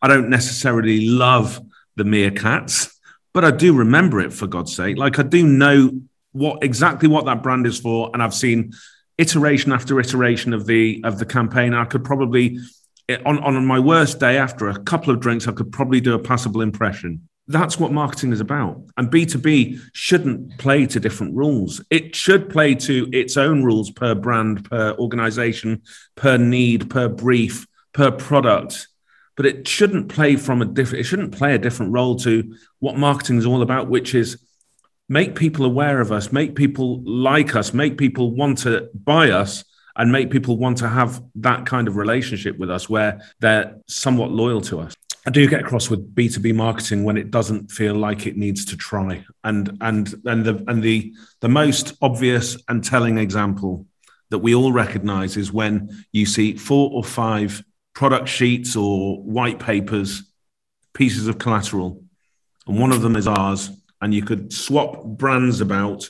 I 0.01 0.07
don't 0.07 0.29
necessarily 0.29 1.07
love 1.07 1.61
the 1.95 2.03
meerkats, 2.03 2.93
but 3.33 3.45
I 3.45 3.51
do 3.51 3.73
remember 3.73 4.19
it 4.19 4.33
for 4.33 4.47
God's 4.47 4.75
sake. 4.75 4.97
Like 4.97 5.19
I 5.19 5.23
do 5.23 5.45
know 5.45 6.01
what 6.31 6.63
exactly 6.63 7.07
what 7.07 7.25
that 7.25 7.43
brand 7.43 7.67
is 7.67 7.79
for, 7.79 8.09
and 8.13 8.23
I've 8.23 8.33
seen 8.33 8.73
iteration 9.17 9.71
after 9.71 9.99
iteration 9.99 10.53
of 10.53 10.65
the 10.65 11.01
of 11.03 11.19
the 11.19 11.25
campaign. 11.25 11.73
I 11.73 11.85
could 11.85 12.03
probably 12.03 12.59
on 13.25 13.39
on 13.39 13.65
my 13.65 13.79
worst 13.79 14.19
day 14.19 14.37
after 14.37 14.69
a 14.69 14.79
couple 14.79 15.13
of 15.13 15.19
drinks, 15.19 15.47
I 15.47 15.51
could 15.51 15.71
probably 15.71 16.01
do 16.01 16.15
a 16.15 16.19
passable 16.19 16.61
impression. 16.61 17.27
That's 17.51 17.79
what 17.79 17.91
marketing 17.91 18.31
is 18.31 18.39
about. 18.39 18.81
And 18.97 19.11
B2B 19.11 19.79
shouldn't 19.93 20.57
play 20.57 20.85
to 20.87 20.99
different 20.99 21.35
rules. 21.35 21.83
It 21.89 22.15
should 22.15 22.49
play 22.49 22.75
to 22.75 23.09
its 23.11 23.37
own 23.37 23.63
rules 23.63 23.91
per 23.91 24.15
brand, 24.15 24.69
per 24.69 24.93
organization, 24.93 25.81
per 26.15 26.37
need, 26.37 26.89
per 26.89 27.07
brief, 27.07 27.67
per 27.93 28.11
product. 28.11 28.87
But 29.37 29.45
it 29.45 29.67
shouldn't 29.67 30.09
play 30.09 30.35
from 30.35 30.61
a 30.61 30.65
different, 30.65 31.01
it 31.01 31.03
shouldn't 31.05 31.35
play 31.35 31.55
a 31.55 31.59
different 31.59 31.93
role 31.93 32.15
to 32.17 32.55
what 32.79 32.97
marketing 32.97 33.37
is 33.37 33.45
all 33.45 33.61
about, 33.61 33.87
which 33.87 34.13
is 34.13 34.41
make 35.09 35.35
people 35.35 35.65
aware 35.65 35.99
of 35.99 36.11
us, 36.11 36.31
make 36.31 36.55
people 36.55 37.01
like 37.03 37.55
us, 37.55 37.73
make 37.73 37.97
people 37.97 38.35
want 38.35 38.59
to 38.59 38.89
buy 38.93 39.31
us, 39.31 39.63
and 39.95 40.11
make 40.11 40.31
people 40.31 40.57
want 40.57 40.77
to 40.77 40.87
have 40.87 41.21
that 41.35 41.65
kind 41.65 41.87
of 41.87 41.97
relationship 41.97 42.57
with 42.57 42.71
us 42.71 42.89
where 42.89 43.21
they're 43.39 43.75
somewhat 43.87 44.31
loyal 44.31 44.61
to 44.61 44.79
us. 44.79 44.95
I 45.25 45.29
do 45.29 45.47
get 45.47 45.61
across 45.61 45.89
with 45.89 46.15
B 46.15 46.29
two 46.29 46.39
B 46.39 46.51
marketing 46.51 47.03
when 47.03 47.17
it 47.17 47.29
doesn't 47.29 47.71
feel 47.71 47.93
like 47.93 48.25
it 48.25 48.37
needs 48.37 48.65
to 48.65 48.77
try, 48.77 49.23
and 49.43 49.77
and 49.81 50.13
and 50.25 50.45
the 50.45 50.63
and 50.67 50.81
the 50.81 51.13
the 51.41 51.49
most 51.49 51.93
obvious 52.01 52.57
and 52.67 52.83
telling 52.83 53.17
example 53.17 53.85
that 54.29 54.39
we 54.39 54.55
all 54.55 54.71
recognise 54.71 55.37
is 55.37 55.51
when 55.51 56.05
you 56.11 56.25
see 56.25 56.55
four 56.55 56.89
or 56.91 57.03
five 57.03 57.63
product 57.93 58.29
sheets 58.29 58.75
or 58.75 59.21
white 59.21 59.59
papers, 59.59 60.23
pieces 60.93 61.27
of 61.27 61.37
collateral, 61.37 62.03
and 62.65 62.79
one 62.79 62.91
of 62.91 63.01
them 63.01 63.15
is 63.15 63.27
ours, 63.27 63.69
and 64.01 64.13
you 64.13 64.23
could 64.23 64.51
swap 64.51 65.03
brands 65.03 65.61
about 65.61 66.09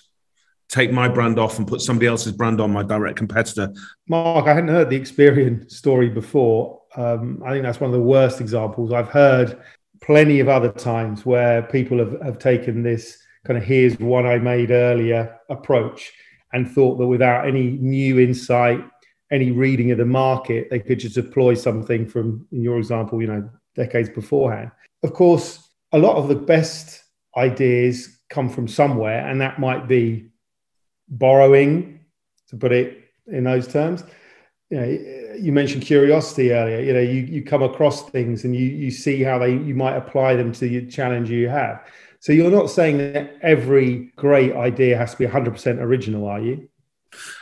take 0.69 0.93
my 0.93 1.09
brand 1.09 1.37
off 1.37 1.57
and 1.57 1.67
put 1.67 1.81
somebody 1.81 2.07
else's 2.07 2.31
brand 2.31 2.61
on 2.61 2.71
my 2.71 2.81
direct 2.81 3.17
competitor. 3.17 3.73
Mark, 4.07 4.47
I 4.47 4.53
hadn't 4.53 4.69
heard 4.69 4.89
the 4.89 4.97
Experian 4.97 5.69
story 5.69 6.07
before. 6.07 6.80
Um, 6.95 7.41
I 7.45 7.51
think 7.51 7.63
that's 7.63 7.79
one 7.79 7.89
of 7.89 7.95
the 7.95 8.01
worst 8.01 8.41
examples. 8.41 8.91
I've 8.91 9.09
heard 9.09 9.61
plenty 10.01 10.39
of 10.39 10.49
other 10.49 10.71
times 10.71 11.25
where 11.25 11.61
people 11.61 11.99
have, 11.99 12.19
have 12.21 12.39
taken 12.39 12.83
this 12.83 13.17
kind 13.45 13.57
of 13.57 13.63
here's 13.63 13.99
one 13.99 14.25
I 14.25 14.37
made 14.37 14.71
earlier 14.71 15.39
approach 15.49 16.11
and 16.53 16.69
thought 16.69 16.97
that 16.97 17.07
without 17.07 17.47
any 17.47 17.71
new 17.71 18.19
insight, 18.19 18.83
any 19.31 19.51
reading 19.51 19.91
of 19.91 19.97
the 19.97 20.05
market, 20.05 20.69
they 20.69 20.79
could 20.79 20.99
just 20.99 21.15
deploy 21.15 21.53
something 21.53 22.07
from, 22.07 22.45
in 22.51 22.61
your 22.61 22.77
example, 22.77 23.21
you 23.21 23.27
know, 23.27 23.49
decades 23.75 24.09
beforehand. 24.09 24.71
Of 25.03 25.13
course, 25.13 25.69
a 25.93 25.97
lot 25.97 26.17
of 26.17 26.27
the 26.27 26.35
best 26.35 27.03
ideas 27.37 28.19
come 28.29 28.49
from 28.49 28.67
somewhere, 28.67 29.25
and 29.27 29.39
that 29.39 29.59
might 29.59 29.87
be 29.87 30.29
borrowing, 31.07 31.99
to 32.49 32.57
put 32.57 32.71
it 32.73 33.05
in 33.27 33.45
those 33.45 33.67
terms. 33.67 34.03
You 34.71 34.79
know, 34.79 35.35
you 35.35 35.51
mentioned 35.51 35.83
curiosity 35.83 36.53
earlier. 36.53 36.79
You 36.79 36.93
know, 36.93 37.01
you, 37.01 37.21
you 37.21 37.43
come 37.43 37.61
across 37.61 38.09
things 38.09 38.45
and 38.45 38.55
you 38.55 38.65
you 38.65 38.89
see 38.89 39.21
how 39.21 39.37
they 39.37 39.51
you 39.51 39.75
might 39.75 39.95
apply 39.97 40.35
them 40.35 40.51
to 40.53 40.59
the 40.59 40.87
challenge 40.87 41.29
you 41.29 41.49
have. 41.49 41.85
So 42.21 42.31
you're 42.31 42.51
not 42.51 42.69
saying 42.69 42.97
that 42.99 43.35
every 43.41 44.11
great 44.15 44.53
idea 44.55 44.95
has 44.95 45.11
to 45.11 45.17
be 45.17 45.25
100% 45.25 45.79
original, 45.79 46.27
are 46.27 46.39
you? 46.39 46.69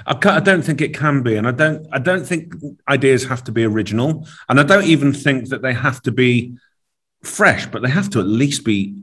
I, 0.07 0.17
I, 0.23 0.39
don't 0.39 0.61
think 0.63 0.79
it 0.79 0.95
can 0.95 1.21
be, 1.21 1.35
and 1.35 1.47
I 1.47 1.51
don't. 1.51 1.85
I 1.91 1.99
don't 1.99 2.25
think 2.25 2.53
ideas 2.87 3.25
have 3.25 3.43
to 3.43 3.51
be 3.51 3.63
original, 3.63 4.27
and 4.47 4.59
I 4.59 4.63
don't 4.63 4.85
even 4.85 5.13
think 5.13 5.49
that 5.49 5.61
they 5.61 5.73
have 5.73 6.01
to 6.03 6.11
be 6.11 6.57
fresh. 7.23 7.67
But 7.67 7.83
they 7.83 7.89
have 7.89 8.09
to 8.11 8.19
at 8.19 8.25
least 8.25 8.65
be 8.65 8.95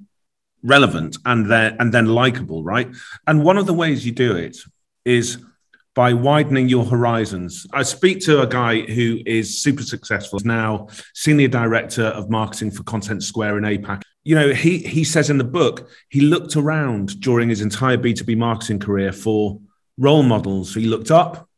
relevant 0.65 1.19
and 1.25 1.49
then 1.49 1.77
and 1.79 1.95
then 1.95 2.07
likable, 2.07 2.65
right? 2.65 2.89
And 3.29 3.45
one 3.45 3.59
of 3.59 3.67
the 3.67 3.75
ways 3.75 4.05
you 4.05 4.13
do 4.13 4.35
it 4.35 4.57
is 5.05 5.39
by 5.97 6.13
widening 6.13 6.69
your 6.69 6.85
horizons. 6.85 7.67
I 7.73 7.83
speak 7.83 8.21
to 8.27 8.43
a 8.43 8.47
guy 8.47 8.83
who 8.83 9.19
is 9.25 9.63
super 9.63 9.83
successful 9.83 10.39
now, 10.45 10.89
senior 11.15 11.49
director 11.49 12.05
of 12.05 12.29
marketing 12.29 12.71
for 12.71 12.83
Contentsquare 12.83 13.57
in 13.57 13.65
APAC. 13.65 14.03
You 14.23 14.35
know, 14.35 14.53
he 14.53 14.79
he 14.79 15.05
says 15.05 15.31
in 15.31 15.39
the 15.39 15.45
book 15.45 15.89
he 16.11 16.21
looked 16.21 16.55
around 16.55 17.19
during 17.21 17.49
his 17.49 17.63
entire 17.63 17.97
B2B 17.97 18.37
marketing 18.37 18.79
career 18.79 19.11
for 19.11 19.59
role 19.97 20.23
models. 20.23 20.75
He 20.75 20.85
looked 20.85 21.11
up, 21.11 21.49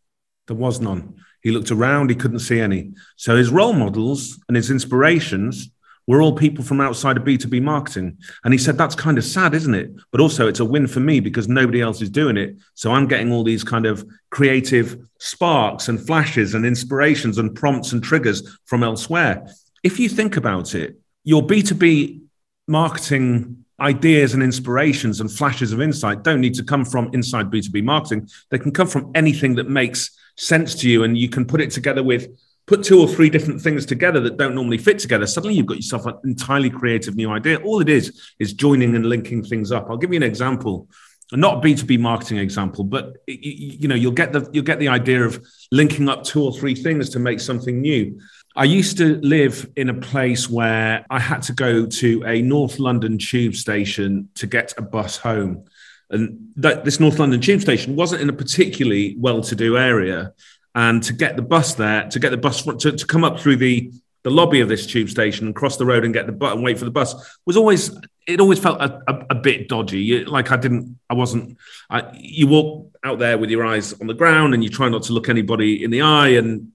there 0.46 0.56
was 0.56 0.80
none. 0.80 1.16
He 1.42 1.50
looked 1.50 1.72
around, 1.72 2.10
he 2.10 2.16
couldn't 2.16 2.38
see 2.38 2.60
any. 2.60 2.92
So 3.16 3.36
his 3.36 3.50
role 3.50 3.72
models 3.72 4.38
and 4.46 4.56
his 4.56 4.70
inspirations 4.70 5.70
we're 6.08 6.22
all 6.22 6.32
people 6.32 6.64
from 6.64 6.80
outside 6.80 7.18
of 7.18 7.22
B2B 7.22 7.60
marketing. 7.60 8.16
And 8.42 8.54
he 8.54 8.58
said, 8.58 8.78
that's 8.78 8.94
kind 8.94 9.18
of 9.18 9.24
sad, 9.24 9.52
isn't 9.52 9.74
it? 9.74 9.90
But 10.10 10.22
also, 10.22 10.48
it's 10.48 10.58
a 10.58 10.64
win 10.64 10.86
for 10.86 11.00
me 11.00 11.20
because 11.20 11.48
nobody 11.48 11.82
else 11.82 12.00
is 12.00 12.08
doing 12.08 12.38
it. 12.38 12.56
So 12.72 12.92
I'm 12.92 13.06
getting 13.06 13.30
all 13.30 13.44
these 13.44 13.62
kind 13.62 13.84
of 13.84 14.08
creative 14.30 14.96
sparks 15.20 15.88
and 15.88 16.00
flashes 16.00 16.54
and 16.54 16.64
inspirations 16.64 17.36
and 17.36 17.54
prompts 17.54 17.92
and 17.92 18.02
triggers 18.02 18.58
from 18.64 18.82
elsewhere. 18.82 19.46
If 19.84 20.00
you 20.00 20.08
think 20.08 20.38
about 20.38 20.74
it, 20.74 20.96
your 21.24 21.42
B2B 21.42 22.22
marketing 22.66 23.66
ideas 23.78 24.32
and 24.32 24.42
inspirations 24.42 25.20
and 25.20 25.30
flashes 25.30 25.74
of 25.74 25.82
insight 25.82 26.22
don't 26.22 26.40
need 26.40 26.54
to 26.54 26.64
come 26.64 26.86
from 26.86 27.10
inside 27.12 27.50
B2B 27.50 27.84
marketing. 27.84 28.30
They 28.48 28.58
can 28.58 28.72
come 28.72 28.86
from 28.86 29.12
anything 29.14 29.56
that 29.56 29.68
makes 29.68 30.16
sense 30.38 30.74
to 30.76 30.88
you 30.88 31.04
and 31.04 31.18
you 31.18 31.28
can 31.28 31.44
put 31.44 31.60
it 31.60 31.70
together 31.70 32.02
with 32.02 32.28
put 32.68 32.84
two 32.84 33.00
or 33.00 33.08
three 33.08 33.30
different 33.30 33.60
things 33.60 33.86
together 33.86 34.20
that 34.20 34.36
don't 34.36 34.54
normally 34.54 34.78
fit 34.78 34.98
together, 34.98 35.26
suddenly 35.26 35.56
you've 35.56 35.66
got 35.66 35.78
yourself 35.78 36.04
an 36.06 36.14
entirely 36.24 36.70
creative 36.70 37.16
new 37.16 37.30
idea. 37.30 37.56
All 37.60 37.80
it 37.80 37.88
is 37.88 38.30
is 38.38 38.52
joining 38.52 38.94
and 38.94 39.06
linking 39.06 39.42
things 39.42 39.72
up. 39.72 39.88
I'll 39.88 39.96
give 39.96 40.12
you 40.12 40.18
an 40.18 40.22
example, 40.22 40.86
not 41.32 41.58
a 41.58 41.60
B2B 41.66 41.98
marketing 41.98 42.38
example, 42.38 42.84
but 42.84 43.16
you, 43.26 43.38
you 43.80 43.88
know, 43.88 43.94
you'll 43.94 44.12
get 44.12 44.32
the 44.32 44.48
you'll 44.52 44.64
get 44.64 44.78
the 44.78 44.88
idea 44.88 45.24
of 45.24 45.42
linking 45.72 46.08
up 46.10 46.22
two 46.24 46.44
or 46.44 46.52
three 46.52 46.74
things 46.74 47.08
to 47.10 47.18
make 47.18 47.40
something 47.40 47.80
new. 47.80 48.20
I 48.54 48.64
used 48.64 48.98
to 48.98 49.18
live 49.22 49.66
in 49.76 49.88
a 49.88 49.94
place 49.94 50.50
where 50.50 51.06
I 51.08 51.18
had 51.18 51.42
to 51.42 51.52
go 51.54 51.86
to 51.86 52.24
a 52.26 52.42
North 52.42 52.78
London 52.78 53.16
tube 53.16 53.54
station 53.54 54.28
to 54.34 54.46
get 54.46 54.74
a 54.76 54.82
bus 54.82 55.16
home. 55.16 55.64
And 56.10 56.48
that, 56.56 56.84
this 56.84 57.00
North 57.00 57.18
London 57.18 57.40
tube 57.40 57.60
station 57.60 57.94
wasn't 57.94 58.22
in 58.22 58.28
a 58.28 58.32
particularly 58.32 59.14
well 59.18 59.42
to 59.42 59.54
do 59.54 59.76
area 59.76 60.32
and 60.74 61.02
to 61.02 61.12
get 61.12 61.36
the 61.36 61.42
bus 61.42 61.74
there, 61.74 62.08
to 62.08 62.18
get 62.18 62.30
the 62.30 62.36
bus 62.36 62.62
to, 62.62 62.92
to 62.92 63.06
come 63.06 63.24
up 63.24 63.40
through 63.40 63.56
the 63.56 63.92
the 64.24 64.30
lobby 64.30 64.60
of 64.60 64.68
this 64.68 64.84
tube 64.86 65.08
station 65.08 65.46
and 65.46 65.54
cross 65.54 65.76
the 65.76 65.86
road 65.86 66.04
and 66.04 66.12
get 66.12 66.26
the 66.26 66.32
bus 66.32 66.52
and 66.52 66.62
wait 66.62 66.78
for 66.78 66.84
the 66.84 66.90
bus 66.90 67.14
was 67.46 67.56
always 67.56 67.96
it 68.28 68.40
always 68.40 68.58
felt 68.58 68.80
a, 68.80 69.00
a, 69.08 69.26
a 69.30 69.34
bit 69.34 69.68
dodgy. 69.68 70.24
like 70.26 70.52
I 70.52 70.56
didn't, 70.56 70.98
I 71.08 71.14
wasn't. 71.14 71.56
I, 71.88 72.10
you 72.14 72.46
walk 72.46 72.92
out 73.02 73.18
there 73.18 73.38
with 73.38 73.48
your 73.48 73.64
eyes 73.64 73.98
on 74.00 74.06
the 74.06 74.14
ground 74.14 74.52
and 74.52 74.62
you 74.62 74.68
try 74.68 74.88
not 74.90 75.02
to 75.04 75.14
look 75.14 75.30
anybody 75.30 75.82
in 75.82 75.90
the 75.90 76.02
eye, 76.02 76.28
and 76.28 76.70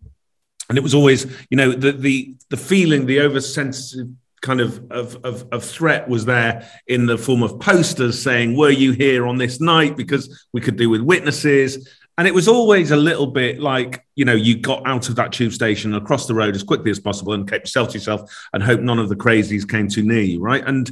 and 0.68 0.78
it 0.78 0.82
was 0.82 0.96
always, 0.96 1.26
you 1.52 1.58
know, 1.58 1.72
the 1.72 1.92
the 1.92 2.36
the 2.50 2.58
feeling, 2.58 3.06
the 3.06 3.22
oversensitive 3.22 4.10
kind 4.42 4.60
of, 4.60 4.92
of, 4.92 5.16
of, 5.24 5.48
of, 5.54 5.64
threat 5.64 6.10
was 6.10 6.26
there 6.26 6.70
in 6.88 7.06
the 7.06 7.18
form 7.18 7.42
of 7.44 7.62
posters 7.62 8.22
saying, 8.22 8.58
Were 8.58 8.72
you 8.72 8.92
here 8.92 9.26
on 9.26 9.38
this 9.38 9.62
night? 9.62 9.96
Because 9.96 10.46
we 10.52 10.60
could 10.60 10.76
do 10.76 10.90
with 10.90 11.00
witnesses. 11.00 11.88
And 12.18 12.28
it 12.28 12.34
was 12.34 12.48
always 12.48 12.92
a 12.92 12.98
little 12.98 13.28
bit 13.28 13.60
like, 13.60 14.06
you 14.16 14.24
know, 14.24 14.36
you 14.36 14.58
got 14.58 14.86
out 14.86 15.10
of 15.10 15.16
that 15.16 15.32
tube 15.32 15.52
station 15.52 15.96
across 15.96 16.28
the 16.28 16.36
road 16.36 16.56
as 16.56 16.62
quickly 16.62 16.92
as 16.92 17.00
possible 17.00 17.34
and 17.34 17.50
kept 17.50 17.64
yourself 17.64 17.90
to 17.90 17.94
yourself 17.96 18.32
and 18.54 18.62
hope 18.62 18.82
none 18.82 19.00
of 19.00 19.10
the 19.10 19.16
crazies 19.16 19.68
came 19.68 19.88
too 19.88 20.04
near 20.04 20.22
you, 20.22 20.40
right? 20.40 20.64
And 20.66 20.92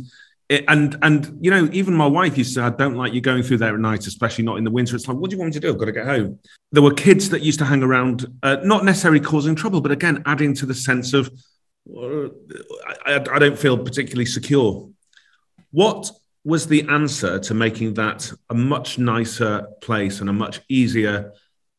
and 0.68 0.98
and 1.02 1.38
you 1.40 1.50
know, 1.50 1.70
even 1.72 1.94
my 1.94 2.08
wife 2.08 2.38
used 2.38 2.56
to 2.56 2.60
say, 2.60 2.66
I 2.66 2.72
don't 2.72 2.96
like 2.96 3.14
you 3.14 3.22
going 3.22 3.44
through 3.44 3.58
there 3.58 3.74
at 3.74 3.80
night, 3.80 4.06
especially 4.08 4.44
not 4.44 4.58
in 4.58 4.64
the 4.64 4.72
winter. 4.72 4.96
It's 4.96 5.08
like, 5.08 5.16
what 5.16 5.30
do 5.30 5.36
you 5.36 5.40
want 5.40 5.54
me 5.54 5.54
to 5.54 5.60
do? 5.60 5.70
I've 5.70 5.78
got 5.78 5.86
to 5.86 5.92
get 5.92 6.06
home. 6.06 6.40
There 6.72 6.84
were 6.84 6.94
kids 6.94 7.30
that 7.30 7.42
used 7.42 7.60
to 7.60 7.66
hang 7.66 7.84
around, 7.84 8.26
uh, 8.44 8.58
not 8.64 8.84
necessarily 8.84 9.22
causing 9.22 9.56
trouble, 9.56 9.80
but 9.80 9.92
again, 9.92 10.24
adding 10.26 10.54
to 10.56 10.66
the 10.66 10.74
sense 10.74 11.14
of 11.14 11.32
uh, 11.96 12.28
I, 13.06 13.16
I 13.32 13.40
don't 13.40 13.58
feel 13.58 13.78
particularly 13.78 14.26
secure. 14.26 14.90
What 15.72 16.12
was 16.44 16.68
the 16.68 16.88
answer 16.90 17.40
to 17.40 17.54
making 17.54 17.94
that 17.96 18.32
a 18.50 18.56
much 18.56 18.98
nicer 18.98 19.68
place 19.82 20.22
and 20.22 20.30
a 20.30 20.34
much 20.34 20.62
easier 20.70 21.34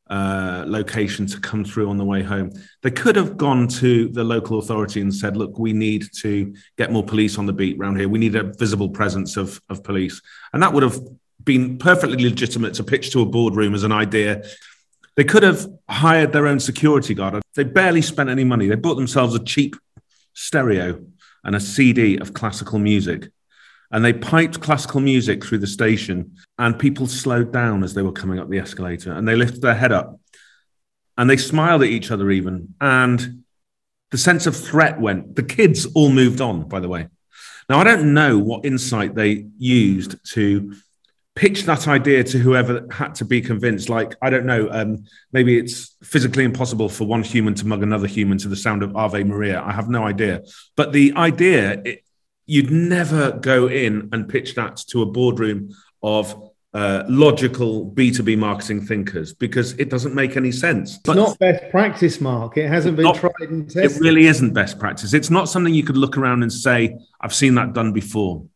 uh, 0.09 0.64
location 0.66 1.26
to 1.26 1.40
come 1.40 1.64
through 1.64 1.88
on 1.88 1.97
the 1.97 2.04
way 2.04 2.23
home. 2.23 2.50
They 2.83 2.90
could 2.90 3.16
have 3.16 3.37
gone 3.37 3.66
to 3.69 4.09
the 4.09 4.23
local 4.23 4.59
authority 4.59 5.00
and 5.00 5.12
said, 5.12 5.37
look, 5.37 5.59
we 5.59 5.73
need 5.73 6.07
to 6.21 6.54
get 6.76 6.92
more 6.92 7.02
police 7.02 7.38
on 7.38 7.47
the 7.47 7.52
beat 7.52 7.78
around 7.78 7.97
here. 7.97 8.09
We 8.09 8.19
need 8.19 8.37
a 8.37 8.42
visible 8.42 8.90
presence 8.90 9.37
of, 9.37 9.61
of 9.69 9.83
police. 9.83 10.21
And 10.52 10.62
that 10.62 10.73
would 10.73 10.83
have 10.83 11.00
been 11.42 11.78
perfectly 11.78 12.23
legitimate 12.23 12.75
to 12.75 12.85
pitch 12.85 13.11
to 13.12 13.23
a 13.23 13.26
boardroom 13.26 13.75
as 13.75 13.85
an 13.85 13.92
idea. 13.92 14.45
They 15.16 15.25
could 15.25 15.42
have 15.42 15.66
hired 15.88 16.33
their 16.33 16.47
own 16.47 16.61
security 16.61 17.14
guard. 17.14 17.42
They 17.54 17.64
barely 17.64 18.02
spent 18.02 18.31
any 18.31 18.45
money. 18.45 18.69
They 18.69 18.76
bought 18.76 18.95
themselves 18.95 19.35
a 19.35 19.42
cheap 19.42 19.76
stereo 20.35 21.04
and 21.45 21.57
a 21.57 21.61
CD 21.61 22.19
of 22.19 22.35
classical 22.35 22.78
music 22.78 23.31
and 23.92 24.02
they 24.02 24.12
piped 24.12 24.61
classical 24.61 25.00
music 25.00 25.44
through 25.44 25.58
the 25.58 25.66
station 25.66 26.34
and 26.58 26.78
people 26.78 27.06
slowed 27.06 27.52
down 27.52 27.84
as 27.84 27.92
they 27.94 28.02
were 28.02 28.12
coming 28.12 28.38
up 28.38 28.49
the 28.49 28.58
escalator 28.58 29.12
and 29.12 29.28
they 29.28 29.37
lifted 29.37 29.61
their 29.61 29.75
head 29.75 29.92
up 29.92 30.18
and 31.18 31.28
they 31.28 31.37
smiled 31.37 31.82
at 31.82 31.88
each 31.88 32.11
other 32.11 32.30
even 32.30 32.75
and 32.80 33.44
the 34.11 34.18
sense 34.18 34.46
of 34.46 34.56
threat 34.56 35.00
went. 35.00 35.37
The 35.37 35.42
kids 35.42 35.87
all 35.94 36.11
moved 36.11 36.40
on 36.40 36.68
by 36.68 36.80
the 36.80 36.88
way. 36.88 37.08
Now 37.68 37.78
i 37.78 37.84
don't 37.84 38.14
know 38.14 38.38
what 38.38 38.64
insight 38.64 39.14
they 39.14 39.46
used 39.58 40.16
to 40.32 40.75
pitch 41.34 41.64
that 41.64 41.88
idea 41.88 42.22
to 42.22 42.38
whoever 42.38 42.87
had 42.90 43.14
to 43.16 43.26
be 43.26 43.42
convinced. 43.42 43.90
Like 43.90 44.14
i 44.22 44.30
don't 44.30 44.46
know 44.46 44.68
um, 44.70 45.04
maybe 45.32 45.58
it's 45.58 45.96
physically 46.02 46.44
impossible 46.44 46.88
for 46.88 47.04
one 47.06 47.22
human 47.22 47.54
to 47.56 47.66
mug 47.66 47.82
another 47.82 48.06
human 48.06 48.38
to 48.38 48.49
the 48.49 48.56
sound 48.56 48.82
of 48.82 48.96
ave 48.96 49.22
maria. 49.22 49.62
I 49.62 49.72
have 49.72 49.90
no 49.90 50.04
idea. 50.04 50.42
But 50.76 50.92
the 50.92 51.12
idea 51.14 51.82
it, 51.84 52.04
you'd 52.46 52.70
never 52.70 53.32
go 53.32 53.68
in 53.68 54.08
and 54.12 54.28
pitch 54.28 54.54
that 54.54 54.76
to 54.88 55.02
a 55.02 55.06
boardroom 55.06 55.70
of 56.02 56.50
uh, 56.75 57.04
logical 57.08 57.90
B2B 57.90 58.38
marketing 58.38 58.87
thinkers 58.87 59.34
because 59.34 59.72
it 59.75 59.90
doesn't 59.90 60.14
make 60.14 60.37
any 60.37 60.50
sense. 60.50 60.99
But 60.99 61.18
it's 61.18 61.28
not 61.28 61.38
best 61.38 61.70
practice, 61.70 62.20
Mark. 62.20 62.56
It 62.56 62.68
hasn't 62.68 62.96
been 62.96 63.04
not, 63.04 63.16
tried 63.16 63.32
and 63.40 63.70
tested. 63.70 63.96
It 63.96 64.00
really 64.00 64.26
isn't 64.26 64.54
best 64.54 64.78
practice. 64.78 65.12
It's 65.12 65.30
not 65.30 65.49
something 65.49 65.75
you 65.75 65.84
could 65.84 65.99
look 65.99 66.16
around 66.16 66.42
and 66.42 66.52
say, 66.52 66.96
I've 67.20 67.34
seen 67.34 67.54
that 67.56 67.75
done 67.75 67.92
before. 67.92 68.46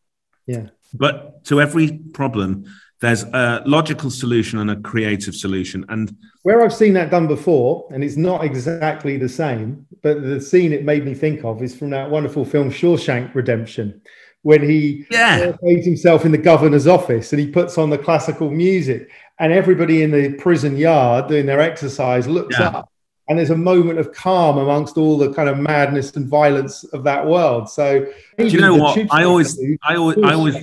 Yeah. 0.46 0.68
But 0.94 1.44
to 1.46 1.60
every 1.60 1.98
problem, 2.14 2.64
There's 3.00 3.24
a 3.24 3.62
logical 3.66 4.10
solution 4.10 4.58
and 4.58 4.70
a 4.70 4.76
creative 4.76 5.34
solution. 5.34 5.84
And 5.88 6.16
where 6.44 6.62
I've 6.62 6.72
seen 6.72 6.94
that 6.94 7.10
done 7.10 7.26
before, 7.26 7.86
and 7.92 8.02
it's 8.02 8.16
not 8.16 8.42
exactly 8.42 9.18
the 9.18 9.28
same, 9.28 9.86
but 10.02 10.22
the 10.22 10.40
scene 10.40 10.72
it 10.72 10.84
made 10.84 11.04
me 11.04 11.12
think 11.12 11.44
of 11.44 11.62
is 11.62 11.76
from 11.76 11.90
that 11.90 12.10
wonderful 12.10 12.44
film 12.44 12.70
Shawshank 12.70 13.34
Redemption, 13.34 14.00
when 14.42 14.62
he 14.62 15.04
yeah. 15.10 15.52
finds 15.60 15.84
himself 15.84 16.24
in 16.24 16.32
the 16.32 16.38
governor's 16.38 16.86
office 16.86 17.32
and 17.32 17.40
he 17.40 17.48
puts 17.48 17.76
on 17.76 17.90
the 17.90 17.98
classical 17.98 18.50
music, 18.50 19.10
and 19.40 19.52
everybody 19.52 20.02
in 20.02 20.10
the 20.10 20.32
prison 20.34 20.76
yard 20.76 21.28
doing 21.28 21.44
their 21.46 21.60
exercise 21.60 22.26
looks 22.26 22.58
yeah. 22.58 22.68
up. 22.68 22.92
And 23.28 23.38
there's 23.38 23.50
a 23.50 23.56
moment 23.56 23.98
of 23.98 24.12
calm 24.12 24.56
amongst 24.56 24.96
all 24.96 25.18
the 25.18 25.32
kind 25.32 25.48
of 25.48 25.58
madness 25.58 26.14
and 26.14 26.28
violence 26.28 26.84
of 26.84 27.02
that 27.04 27.26
world. 27.26 27.68
So, 27.68 28.06
do 28.38 28.46
you 28.46 28.60
know 28.60 28.76
what? 28.76 28.96
I 29.10 29.24
always, 29.24 29.60
I 29.82 29.96
always, 29.96 30.16
I 30.22 30.32
always, 30.32 30.56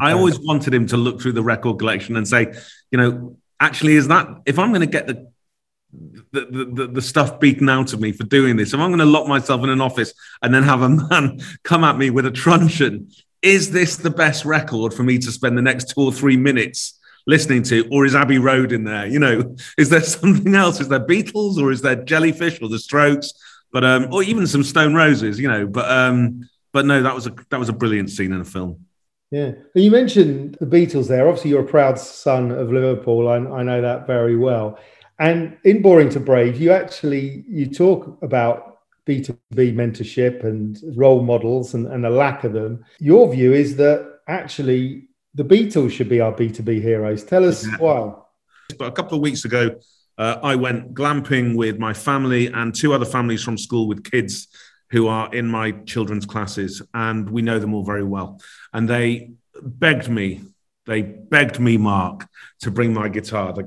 I 0.00 0.12
always 0.12 0.38
wanted 0.40 0.74
him 0.74 0.86
to 0.88 0.96
look 0.96 1.20
through 1.20 1.32
the 1.32 1.42
record 1.42 1.78
collection 1.78 2.16
and 2.16 2.26
say, 2.26 2.52
you 2.90 2.98
know, 2.98 3.36
actually, 3.60 3.94
is 3.94 4.08
that 4.08 4.28
if 4.46 4.58
I'm 4.58 4.70
going 4.70 4.80
to 4.80 4.86
get 4.86 5.06
the 5.06 5.30
the, 5.92 6.70
the, 6.72 6.86
the, 6.86 7.02
stuff 7.02 7.38
beaten 7.38 7.68
out 7.68 7.92
of 7.92 8.00
me 8.00 8.12
for 8.12 8.24
doing 8.24 8.56
this, 8.56 8.72
if 8.72 8.80
I'm 8.80 8.88
going 8.88 9.00
to 9.00 9.04
lock 9.04 9.26
myself 9.26 9.62
in 9.62 9.68
an 9.68 9.82
office 9.82 10.14
and 10.40 10.54
then 10.54 10.62
have 10.62 10.80
a 10.80 10.88
man 10.88 11.40
come 11.64 11.84
at 11.84 11.98
me 11.98 12.08
with 12.08 12.24
a 12.24 12.30
truncheon, 12.30 13.10
is 13.42 13.72
this 13.72 13.96
the 13.96 14.10
best 14.10 14.46
record 14.46 14.94
for 14.94 15.02
me 15.02 15.18
to 15.18 15.30
spend 15.30 15.58
the 15.58 15.62
next 15.62 15.90
two 15.90 16.00
or 16.00 16.12
three 16.12 16.36
minutes 16.36 16.98
listening 17.26 17.62
to? 17.64 17.86
Or 17.92 18.06
is 18.06 18.14
Abbey 18.14 18.38
Road 18.38 18.72
in 18.72 18.84
there? 18.84 19.06
You 19.06 19.18
know, 19.18 19.54
is 19.76 19.90
there 19.90 20.00
something 20.00 20.54
else? 20.54 20.80
Is 20.80 20.88
there 20.88 21.06
Beatles 21.06 21.58
or 21.58 21.70
is 21.70 21.82
there 21.82 21.96
Jellyfish 21.96 22.62
or 22.62 22.68
the 22.68 22.78
Strokes? 22.78 23.32
But 23.70 23.84
um, 23.84 24.08
or 24.12 24.22
even 24.22 24.46
some 24.46 24.62
Stone 24.62 24.94
Roses, 24.94 25.38
you 25.38 25.48
know. 25.48 25.66
But 25.66 25.90
um, 25.90 26.48
but 26.72 26.86
no, 26.86 27.02
that 27.02 27.14
was 27.14 27.26
a 27.26 27.34
that 27.50 27.58
was 27.58 27.68
a 27.68 27.74
brilliant 27.74 28.10
scene 28.10 28.32
in 28.32 28.38
the 28.38 28.44
film. 28.44 28.86
Yeah. 29.32 29.52
You 29.74 29.90
mentioned 29.90 30.58
the 30.60 30.66
Beatles 30.66 31.08
there. 31.08 31.26
Obviously, 31.26 31.50
you're 31.50 31.62
a 31.62 31.66
proud 31.66 31.98
son 31.98 32.50
of 32.50 32.70
Liverpool. 32.70 33.28
I, 33.28 33.36
I 33.36 33.62
know 33.62 33.80
that 33.80 34.06
very 34.06 34.36
well. 34.36 34.78
And 35.18 35.56
in 35.64 35.80
Boring 35.80 36.10
to 36.10 36.20
Brave, 36.20 36.60
you 36.60 36.70
actually 36.70 37.42
you 37.48 37.66
talk 37.66 38.18
about 38.22 38.80
B2B 39.08 39.74
mentorship 39.74 40.44
and 40.44 40.78
role 40.96 41.22
models 41.22 41.72
and, 41.72 41.86
and 41.86 42.04
the 42.04 42.10
lack 42.10 42.44
of 42.44 42.52
them. 42.52 42.84
Your 43.00 43.32
view 43.32 43.54
is 43.54 43.76
that 43.76 44.18
actually 44.28 45.08
the 45.34 45.44
Beatles 45.44 45.92
should 45.92 46.10
be 46.10 46.20
our 46.20 46.32
B2B 46.32 46.82
heroes. 46.82 47.24
Tell 47.24 47.48
us 47.48 47.66
yeah. 47.66 47.76
why. 47.78 48.12
But 48.78 48.88
a 48.88 48.92
couple 48.92 49.16
of 49.16 49.22
weeks 49.22 49.46
ago, 49.46 49.80
uh, 50.18 50.40
I 50.42 50.56
went 50.56 50.92
glamping 50.92 51.56
with 51.56 51.78
my 51.78 51.94
family 51.94 52.48
and 52.48 52.74
two 52.74 52.92
other 52.92 53.06
families 53.06 53.42
from 53.42 53.56
school 53.56 53.88
with 53.88 54.04
kids 54.04 54.48
who 54.92 55.08
are 55.08 55.34
in 55.34 55.48
my 55.48 55.72
children's 55.72 56.26
classes, 56.26 56.82
and 56.92 57.28
we 57.28 57.42
know 57.42 57.58
them 57.58 57.74
all 57.74 57.82
very 57.82 58.04
well. 58.04 58.40
And 58.72 58.88
they 58.88 59.32
begged 59.60 60.08
me, 60.08 60.42
they 60.86 61.00
begged 61.02 61.58
me, 61.58 61.78
Mark, 61.78 62.28
to 62.60 62.70
bring 62.70 62.92
my 62.92 63.08
guitar. 63.08 63.48
of 63.48 63.64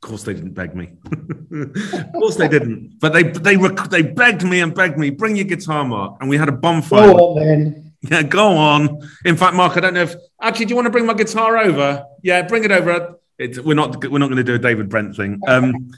course, 0.00 0.22
they 0.22 0.34
didn't 0.34 0.54
beg 0.54 0.76
me. 0.76 0.92
of 1.52 2.12
course, 2.12 2.36
they 2.36 2.46
didn't. 2.46 3.00
But 3.00 3.12
they 3.12 3.24
they 3.24 3.56
they 3.90 4.02
begged 4.02 4.44
me 4.44 4.60
and 4.60 4.72
begged 4.72 4.98
me, 4.98 5.10
bring 5.10 5.34
your 5.34 5.46
guitar, 5.46 5.84
Mark. 5.84 6.18
And 6.20 6.30
we 6.30 6.36
had 6.36 6.48
a 6.48 6.52
bonfire. 6.52 7.08
Go 7.08 7.16
on, 7.16 7.44
then. 7.44 7.92
Yeah, 8.02 8.22
go 8.22 8.56
on. 8.56 9.00
In 9.24 9.36
fact, 9.36 9.56
Mark, 9.56 9.76
I 9.76 9.80
don't 9.80 9.94
know 9.94 10.02
if 10.02 10.14
actually, 10.40 10.66
do 10.66 10.70
you 10.70 10.76
want 10.76 10.86
to 10.86 10.90
bring 10.90 11.06
my 11.06 11.14
guitar 11.14 11.58
over? 11.58 12.04
Yeah, 12.22 12.42
bring 12.42 12.64
it 12.64 12.70
over. 12.70 13.18
It, 13.36 13.64
we're 13.64 13.74
not 13.74 14.08
we're 14.08 14.18
not 14.18 14.28
going 14.28 14.36
to 14.36 14.44
do 14.44 14.54
a 14.54 14.58
David 14.58 14.88
Brent 14.88 15.16
thing. 15.16 15.40
Um, 15.48 15.90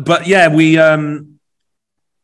but 0.00 0.26
yeah, 0.26 0.48
we 0.48 0.78
um, 0.78 1.35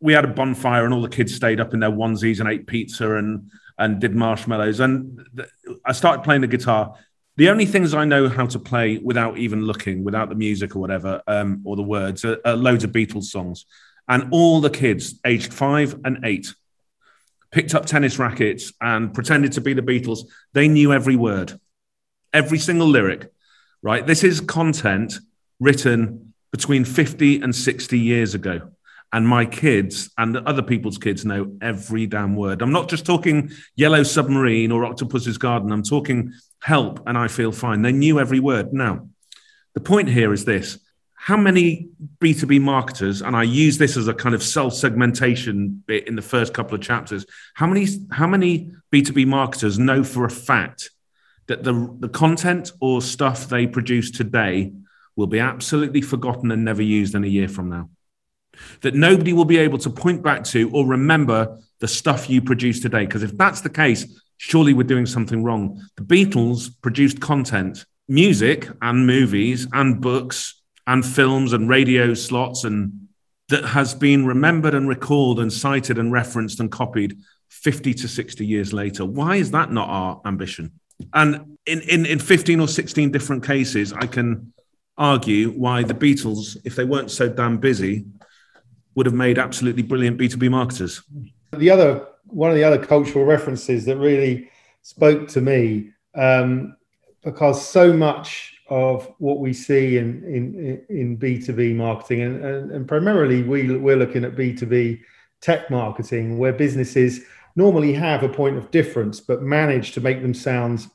we 0.03 0.13
had 0.13 0.25
a 0.25 0.29
bonfire 0.29 0.85
and 0.85 0.93
all 0.93 1.01
the 1.01 1.09
kids 1.09 1.35
stayed 1.35 1.61
up 1.61 1.73
in 1.73 1.81
their 1.81 1.91
onesies 1.91 2.41
and 2.41 2.49
ate 2.49 2.67
pizza 2.67 3.17
and 3.17 3.51
and 3.79 4.01
did 4.01 4.15
marshmallows. 4.15 4.81
And 4.81 5.25
th- 5.35 5.49
I 5.85 5.93
started 5.93 6.23
playing 6.23 6.43
the 6.43 6.47
guitar. 6.47 6.95
The 7.37 7.49
only 7.49 7.65
things 7.65 7.95
I 7.95 8.05
know 8.05 8.29
how 8.29 8.47
to 8.47 8.59
play 8.59 8.99
without 8.99 9.39
even 9.39 9.65
looking, 9.65 10.05
without 10.05 10.29
the 10.29 10.35
music 10.35 10.77
or 10.77 10.81
whatever, 10.81 11.23
um, 11.27 11.63
or 11.65 11.77
the 11.77 11.83
words, 11.83 12.25
are, 12.25 12.39
are 12.45 12.55
loads 12.55 12.85
of 12.85 12.93
Beatles 12.93 13.25
songs. 13.25 13.65
And 14.09 14.29
all 14.33 14.61
the 14.61 14.71
kids, 14.71 15.19
aged 15.25 15.55
five 15.55 15.99
and 16.05 16.25
eight, 16.25 16.53
picked 17.51 17.75
up 17.75 17.87
tennis 17.87 18.19
rackets 18.19 18.73
and 18.81 19.15
pretended 19.15 19.53
to 19.53 19.61
be 19.61 19.73
the 19.73 19.83
Beatles. 19.83 20.27
They 20.53 20.69
knew 20.69 20.93
every 20.93 21.17
word, 21.17 21.59
every 22.33 22.59
single 22.59 22.89
lyric, 22.89 23.31
right? 23.83 24.07
This 24.07 24.25
is 24.25 24.41
content 24.41 25.15
written 25.61 26.35
between 26.51 26.85
50 26.85 27.41
and 27.41 27.55
60 27.55 27.99
years 27.99 28.35
ago 28.35 28.72
and 29.13 29.29
my 29.29 29.45
kids 29.45 30.11
and 30.17 30.37
other 30.37 30.63
people's 30.63 30.99
kids 30.99 31.25
know 31.25 31.57
every 31.61 32.07
damn 32.07 32.35
word. 32.35 32.63
I'm 32.63 32.73
not 32.73 32.89
just 32.89 33.05
talking 33.05 33.51
Yellow 33.77 34.03
Submarine 34.03 34.73
or 34.73 34.87
Octopus's 34.87 35.39
Garden. 35.39 35.71
I'm 35.71 35.83
talking 35.83 36.33
Help 36.61 37.07
and 37.07 37.19
I 37.19 37.29
Feel 37.29 37.53
Fine. 37.53 37.83
They 37.83 37.93
knew 37.93 38.19
every 38.19 38.41
word. 38.41 38.73
Now, 38.73 39.09
the 39.75 39.81
point 39.81 40.09
here 40.09 40.33
is 40.33 40.45
this 40.45 40.79
how 41.15 41.37
many 41.37 41.89
B2B 42.19 42.61
marketers, 42.61 43.23
and 43.23 43.37
I 43.37 43.45
use 43.45 43.79
this 43.79 43.97
as 43.97 44.09
a 44.09 44.15
kind 44.15 44.35
of 44.35 44.43
self 44.43 44.75
segmentation 44.75 45.85
bit 45.87 46.09
in 46.09 46.17
the 46.17 46.23
first 46.23 46.53
couple 46.53 46.75
of 46.75 46.81
chapters, 46.81 47.25
how 47.55 47.69
many, 47.69 47.87
how 48.11 48.27
many 48.27 48.73
B2B 48.91 49.27
marketers 49.27 49.79
know 49.79 50.03
for 50.03 50.25
a 50.25 50.31
fact 50.31 50.91
that 51.47 51.63
the, 51.63 51.95
the 52.01 52.09
content 52.09 52.73
or 52.81 53.01
stuff 53.01 53.49
they 53.49 53.69
produce 53.69 54.11
today 54.11 54.73
will 55.15 55.29
be 55.29 55.39
absolutely 55.39 56.01
forgotten 56.01 56.51
and 56.51 56.65
never 56.65 56.83
used 56.83 57.15
in 57.15 57.23
a 57.23 57.29
year 57.29 57.47
from 57.47 57.69
now? 57.69 57.89
That 58.83 58.95
nobody 58.95 59.33
will 59.33 59.45
be 59.45 59.59
able 59.59 59.79
to 59.79 59.91
point 59.91 60.23
back 60.23 60.45
to 60.45 60.71
or 60.71 60.87
remember 60.87 61.59
the 61.81 61.89
stuff 61.89 62.31
you 62.31 62.41
produced 62.41 62.83
today. 62.83 63.05
Because 63.07 63.23
if 63.23 63.37
that's 63.37 63.61
the 63.61 63.71
case, 63.71 64.21
surely 64.37 64.75
we're 64.75 64.83
doing 64.85 65.07
something 65.07 65.43
wrong. 65.43 65.81
The 65.97 66.05
Beatles 66.05 66.71
produced 66.83 67.21
content, 67.21 67.85
music 68.09 68.69
and 68.81 69.07
movies 69.07 69.67
and 69.73 70.01
books 70.01 70.63
and 70.87 71.05
films 71.05 71.53
and 71.53 71.69
radio 71.69 72.15
slots 72.15 72.65
and 72.65 73.09
that 73.49 73.65
has 73.65 73.95
been 73.95 74.25
remembered 74.25 74.75
and 74.75 74.89
recalled 74.89 75.39
and 75.39 75.53
cited 75.53 75.99
and 75.99 76.11
referenced 76.11 76.59
and 76.59 76.73
copied 76.73 77.19
50 77.51 77.93
to 77.95 78.09
60 78.09 78.47
years 78.47 78.73
later. 78.73 79.05
Why 79.05 79.37
is 79.37 79.51
that 79.51 79.71
not 79.71 79.89
our 79.89 80.21
ambition? 80.25 80.73
And 81.13 81.59
in, 81.67 81.81
in, 81.83 82.07
in 82.07 82.19
15 82.19 82.61
or 82.61 82.69
16 82.69 83.11
different 83.11 83.45
cases, 83.45 83.93
I 83.93 84.07
can 84.07 84.53
argue 84.97 85.51
why 85.51 85.83
the 85.83 85.95
Beatles, 85.95 86.57
if 86.65 86.77
they 86.77 86.85
weren't 86.85 87.11
so 87.11 87.29
damn 87.29 87.59
busy, 87.59 88.07
would 88.95 89.07
have 89.07 89.15
made 89.15 89.39
absolutely 89.39 89.83
brilliant 89.83 90.19
B2B 90.19 90.51
marketers. 90.51 91.03
The 91.53 91.71
other 91.71 92.07
one 92.27 92.51
of 92.51 92.57
the 92.57 92.65
other 92.65 92.85
cultural 92.85 93.25
references 93.25 93.85
that 93.85 93.97
really 93.99 94.49
spoke 94.83 95.29
to 95.29 95.41
me, 95.41 95.91
um, 96.15 96.77
because 97.23 97.67
so 97.67 97.93
much 97.93 98.55
of 98.69 99.13
what 99.19 99.39
we 99.39 99.53
see 99.53 99.99
in 99.99 100.25
in, 100.25 100.85
in 100.89 101.19
B2B 101.19 101.75
marketing, 101.75 102.23
and, 102.23 102.45
and, 102.45 102.71
and 102.71 102.89
primarily 102.89 103.43
we, 103.43 103.77
we're 103.77 103.97
looking 103.97 104.25
at 104.25 104.35
B2B 104.35 105.01
tech 105.41 105.71
marketing, 105.71 106.39
where 106.39 106.53
businesses 106.53 107.21
normally 107.55 107.93
have 107.93 108.23
a 108.23 108.29
point 108.29 108.57
of 108.57 108.71
difference, 108.71 109.21
but 109.21 109.43
manage 109.43 109.93
to 109.93 110.01
make 110.01 110.23
them 110.23 110.33
sound 110.33 110.87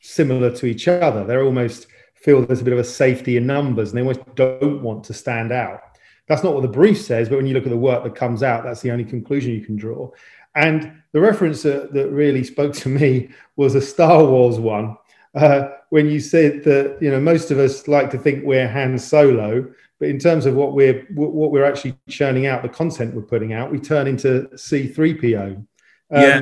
similar 0.00 0.50
to 0.50 0.66
each 0.66 0.88
other. 0.88 1.24
They're 1.24 1.44
almost 1.44 1.86
feel 2.14 2.44
there's 2.44 2.60
a 2.60 2.64
bit 2.64 2.72
of 2.72 2.78
a 2.78 2.84
safety 2.84 3.36
in 3.36 3.46
numbers, 3.46 3.90
and 3.90 3.98
they 3.98 4.02
almost 4.02 4.34
don't 4.34 4.82
want 4.82 5.04
to 5.04 5.14
stand 5.14 5.52
out. 5.52 5.91
That's 6.28 6.42
not 6.42 6.54
what 6.54 6.62
the 6.62 6.68
brief 6.68 7.00
says, 7.00 7.28
but 7.28 7.36
when 7.36 7.46
you 7.46 7.54
look 7.54 7.64
at 7.64 7.70
the 7.70 7.76
work 7.76 8.04
that 8.04 8.14
comes 8.14 8.42
out, 8.42 8.64
that's 8.64 8.80
the 8.80 8.90
only 8.90 9.04
conclusion 9.04 9.52
you 9.52 9.64
can 9.64 9.76
draw. 9.76 10.10
And 10.54 11.02
the 11.12 11.20
reference 11.20 11.62
that, 11.62 11.92
that 11.94 12.10
really 12.10 12.44
spoke 12.44 12.74
to 12.74 12.88
me 12.88 13.30
was 13.56 13.74
a 13.74 13.80
Star 13.80 14.24
Wars 14.24 14.58
one, 14.58 14.96
uh, 15.34 15.68
when 15.90 16.08
you 16.08 16.20
said 16.20 16.64
that 16.64 16.98
you 17.00 17.10
know 17.10 17.20
most 17.20 17.50
of 17.50 17.58
us 17.58 17.88
like 17.88 18.10
to 18.10 18.18
think 18.18 18.44
we're 18.44 18.68
Han 18.68 18.98
Solo, 18.98 19.72
but 19.98 20.08
in 20.08 20.18
terms 20.18 20.46
of 20.46 20.54
what 20.54 20.74
we're 20.74 21.06
what 21.14 21.50
we're 21.50 21.64
actually 21.64 21.96
churning 22.08 22.46
out, 22.46 22.62
the 22.62 22.68
content 22.68 23.14
we're 23.14 23.22
putting 23.22 23.52
out, 23.52 23.70
we 23.70 23.78
turn 23.78 24.06
into 24.06 24.48
C3PO. 24.54 25.56
Um, 25.56 25.66
yeah. 26.10 26.40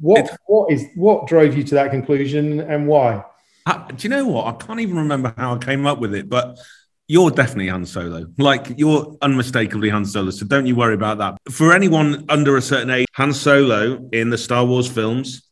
What 0.00 0.20
it's, 0.20 0.36
what 0.46 0.72
is 0.72 0.86
what 0.96 1.26
drove 1.26 1.56
you 1.56 1.62
to 1.64 1.74
that 1.76 1.90
conclusion 1.90 2.60
and 2.60 2.88
why? 2.88 3.24
Uh, 3.66 3.86
do 3.88 3.96
you 4.02 4.08
know 4.08 4.26
what? 4.26 4.46
I 4.46 4.64
can't 4.64 4.80
even 4.80 4.96
remember 4.96 5.34
how 5.36 5.54
I 5.54 5.58
came 5.58 5.86
up 5.86 6.00
with 6.00 6.14
it, 6.14 6.28
but 6.28 6.58
you're 7.10 7.32
definitely 7.32 7.66
Han 7.66 7.84
Solo. 7.84 8.24
Like 8.38 8.72
you're 8.76 9.16
unmistakably 9.20 9.88
Han 9.88 10.04
Solo. 10.04 10.30
So 10.30 10.46
don't 10.46 10.64
you 10.64 10.76
worry 10.76 10.94
about 10.94 11.18
that. 11.18 11.38
For 11.50 11.72
anyone 11.72 12.24
under 12.28 12.56
a 12.56 12.62
certain 12.62 12.88
age, 12.88 13.08
Han 13.14 13.32
Solo 13.32 14.08
in 14.12 14.30
the 14.30 14.38
Star 14.38 14.64
Wars 14.64 14.88
films 14.88 15.42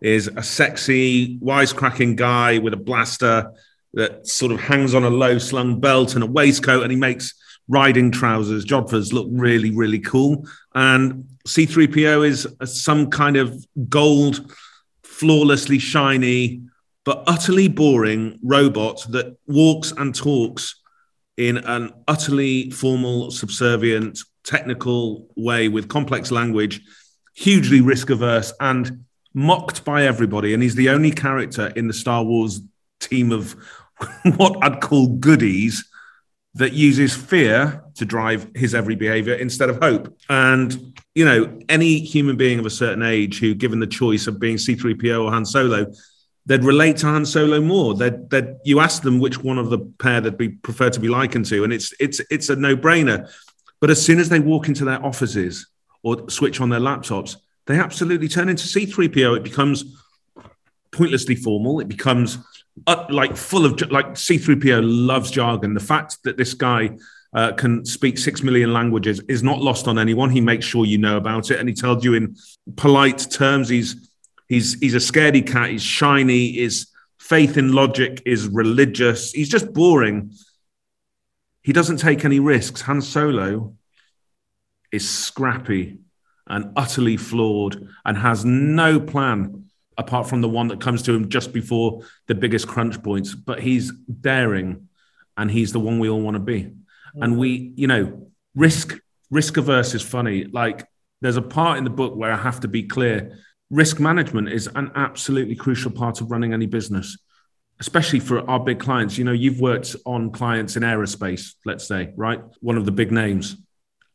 is 0.00 0.28
a 0.28 0.42
sexy, 0.42 1.38
wisecracking 1.40 2.16
guy 2.16 2.56
with 2.56 2.72
a 2.72 2.78
blaster 2.78 3.52
that 3.92 4.26
sort 4.26 4.52
of 4.52 4.60
hangs 4.60 4.94
on 4.94 5.04
a 5.04 5.10
low 5.10 5.36
slung 5.36 5.80
belt 5.80 6.14
and 6.14 6.24
a 6.24 6.26
waistcoat, 6.26 6.82
and 6.82 6.90
he 6.90 6.96
makes 6.96 7.34
riding 7.68 8.10
trousers, 8.10 8.64
jodhpurs 8.64 9.12
look 9.12 9.28
really, 9.30 9.70
really 9.70 9.98
cool. 9.98 10.48
And 10.74 11.26
C3PO 11.46 12.26
is 12.26 12.48
some 12.64 13.10
kind 13.10 13.36
of 13.36 13.66
gold, 13.90 14.50
flawlessly 15.02 15.78
shiny, 15.78 16.62
but 17.04 17.22
utterly 17.26 17.68
boring 17.68 18.38
robot 18.42 19.04
that 19.10 19.36
walks 19.46 19.92
and 19.92 20.14
talks 20.14 20.76
in 21.36 21.58
an 21.58 21.92
utterly 22.08 22.70
formal, 22.70 23.30
subservient, 23.30 24.18
technical 24.44 25.28
way 25.36 25.68
with 25.68 25.88
complex 25.88 26.30
language, 26.30 26.80
hugely 27.34 27.80
risk 27.80 28.10
averse, 28.10 28.52
and 28.60 29.04
mocked 29.34 29.84
by 29.84 30.04
everybody. 30.04 30.54
And 30.54 30.62
he's 30.62 30.74
the 30.74 30.90
only 30.90 31.10
character 31.10 31.72
in 31.76 31.88
the 31.88 31.94
Star 31.94 32.24
Wars 32.24 32.60
team 33.00 33.32
of 33.32 33.56
what 34.36 34.56
I'd 34.62 34.80
call 34.80 35.08
goodies 35.08 35.88
that 36.54 36.72
uses 36.72 37.14
fear 37.14 37.82
to 37.94 38.04
drive 38.04 38.50
his 38.54 38.74
every 38.74 38.94
behavior 38.94 39.34
instead 39.34 39.70
of 39.70 39.78
hope. 39.78 40.14
And, 40.28 41.00
you 41.14 41.24
know, 41.24 41.58
any 41.68 42.00
human 42.00 42.36
being 42.36 42.58
of 42.58 42.66
a 42.66 42.70
certain 42.70 43.02
age 43.02 43.38
who, 43.38 43.54
given 43.54 43.80
the 43.80 43.86
choice 43.86 44.26
of 44.26 44.38
being 44.38 44.56
C3PO 44.56 45.24
or 45.24 45.30
Han 45.30 45.46
Solo, 45.46 45.86
they'd 46.46 46.64
relate 46.64 46.98
to 46.98 47.06
Han 47.06 47.24
Solo 47.24 47.60
more. 47.60 47.94
They'd, 47.94 48.28
they'd, 48.30 48.56
you 48.64 48.80
ask 48.80 49.02
them 49.02 49.20
which 49.20 49.42
one 49.42 49.58
of 49.58 49.70
the 49.70 49.78
pair 49.98 50.20
they'd 50.20 50.36
be 50.36 50.48
prefer 50.50 50.90
to 50.90 51.00
be 51.00 51.08
likened 51.08 51.46
to, 51.46 51.64
and 51.64 51.72
it's 51.72 51.92
it's 52.00 52.20
it's 52.30 52.48
a 52.48 52.56
no 52.56 52.76
brainer. 52.76 53.30
But 53.80 53.90
as 53.90 54.04
soon 54.04 54.18
as 54.20 54.28
they 54.28 54.40
walk 54.40 54.68
into 54.68 54.84
their 54.84 55.04
offices 55.04 55.68
or 56.02 56.28
switch 56.30 56.60
on 56.60 56.68
their 56.68 56.80
laptops, 56.80 57.36
they 57.66 57.78
absolutely 57.78 58.28
turn 58.28 58.48
into 58.48 58.64
C3PO. 58.64 59.36
It 59.36 59.44
becomes 59.44 59.84
pointlessly 60.92 61.34
formal. 61.34 61.80
It 61.80 61.88
becomes 61.88 62.38
uh, 62.86 63.06
like 63.08 63.36
full 63.36 63.64
of 63.64 63.90
like 63.90 64.10
C3PO 64.10 64.82
loves 64.84 65.30
jargon. 65.30 65.74
The 65.74 65.80
fact 65.80 66.18
that 66.24 66.36
this 66.36 66.54
guy 66.54 66.96
uh, 67.34 67.52
can 67.52 67.84
speak 67.84 68.18
six 68.18 68.42
million 68.42 68.72
languages 68.72 69.20
is 69.28 69.42
not 69.42 69.60
lost 69.60 69.88
on 69.88 69.98
anyone. 69.98 70.30
He 70.30 70.40
makes 70.40 70.66
sure 70.66 70.84
you 70.84 70.98
know 70.98 71.16
about 71.16 71.50
it, 71.50 71.58
and 71.58 71.68
he 71.68 71.74
tells 71.74 72.04
you 72.04 72.14
in 72.14 72.36
polite 72.76 73.26
terms. 73.30 73.68
He's 73.68 74.11
he's 74.52 74.78
he's 74.80 74.94
a 74.94 74.98
scaredy 74.98 75.46
cat. 75.46 75.70
He's 75.70 75.82
shiny. 75.82 76.52
His 76.52 76.88
faith 77.18 77.56
in 77.56 77.72
logic 77.72 78.22
is 78.26 78.48
religious. 78.48 79.32
He's 79.32 79.48
just 79.48 79.72
boring. 79.72 80.32
He 81.62 81.72
doesn't 81.72 81.98
take 81.98 82.24
any 82.24 82.38
risks. 82.38 82.82
Han 82.82 83.00
Solo 83.00 83.76
is 84.90 85.08
scrappy 85.08 86.00
and 86.46 86.72
utterly 86.76 87.16
flawed 87.16 87.88
and 88.04 88.18
has 88.18 88.44
no 88.44 89.00
plan 89.00 89.70
apart 89.96 90.28
from 90.28 90.42
the 90.42 90.48
one 90.48 90.68
that 90.68 90.80
comes 90.80 91.02
to 91.02 91.14
him 91.14 91.30
just 91.30 91.52
before 91.52 92.02
the 92.26 92.34
biggest 92.34 92.68
crunch 92.68 93.02
points. 93.02 93.34
But 93.34 93.60
he's 93.60 93.90
daring, 93.92 94.88
and 95.36 95.50
he's 95.50 95.72
the 95.72 95.80
one 95.80 95.98
we 95.98 96.10
all 96.10 96.20
want 96.20 96.34
to 96.34 96.42
be. 96.42 96.72
And 97.14 97.38
we, 97.38 97.72
you 97.76 97.86
know, 97.86 98.28
risk 98.54 98.98
risk 99.30 99.56
averse 99.56 99.94
is 99.94 100.02
funny. 100.02 100.44
Like 100.44 100.86
there's 101.22 101.38
a 101.38 101.42
part 101.42 101.78
in 101.78 101.84
the 101.84 101.90
book 101.90 102.16
where 102.16 102.32
I 102.32 102.36
have 102.36 102.60
to 102.60 102.68
be 102.68 102.82
clear. 102.82 103.38
Risk 103.72 103.98
management 103.98 104.50
is 104.50 104.68
an 104.74 104.92
absolutely 104.94 105.56
crucial 105.56 105.90
part 105.90 106.20
of 106.20 106.30
running 106.30 106.52
any 106.52 106.66
business, 106.66 107.16
especially 107.80 108.20
for 108.20 108.48
our 108.48 108.60
big 108.60 108.78
clients. 108.78 109.16
You 109.16 109.24
know, 109.24 109.32
you've 109.32 109.60
worked 109.60 109.96
on 110.04 110.30
clients 110.30 110.76
in 110.76 110.82
aerospace, 110.82 111.54
let's 111.64 111.88
say, 111.88 112.12
right? 112.14 112.40
One 112.60 112.76
of 112.76 112.84
the 112.84 112.92
big 112.92 113.10
names, 113.10 113.56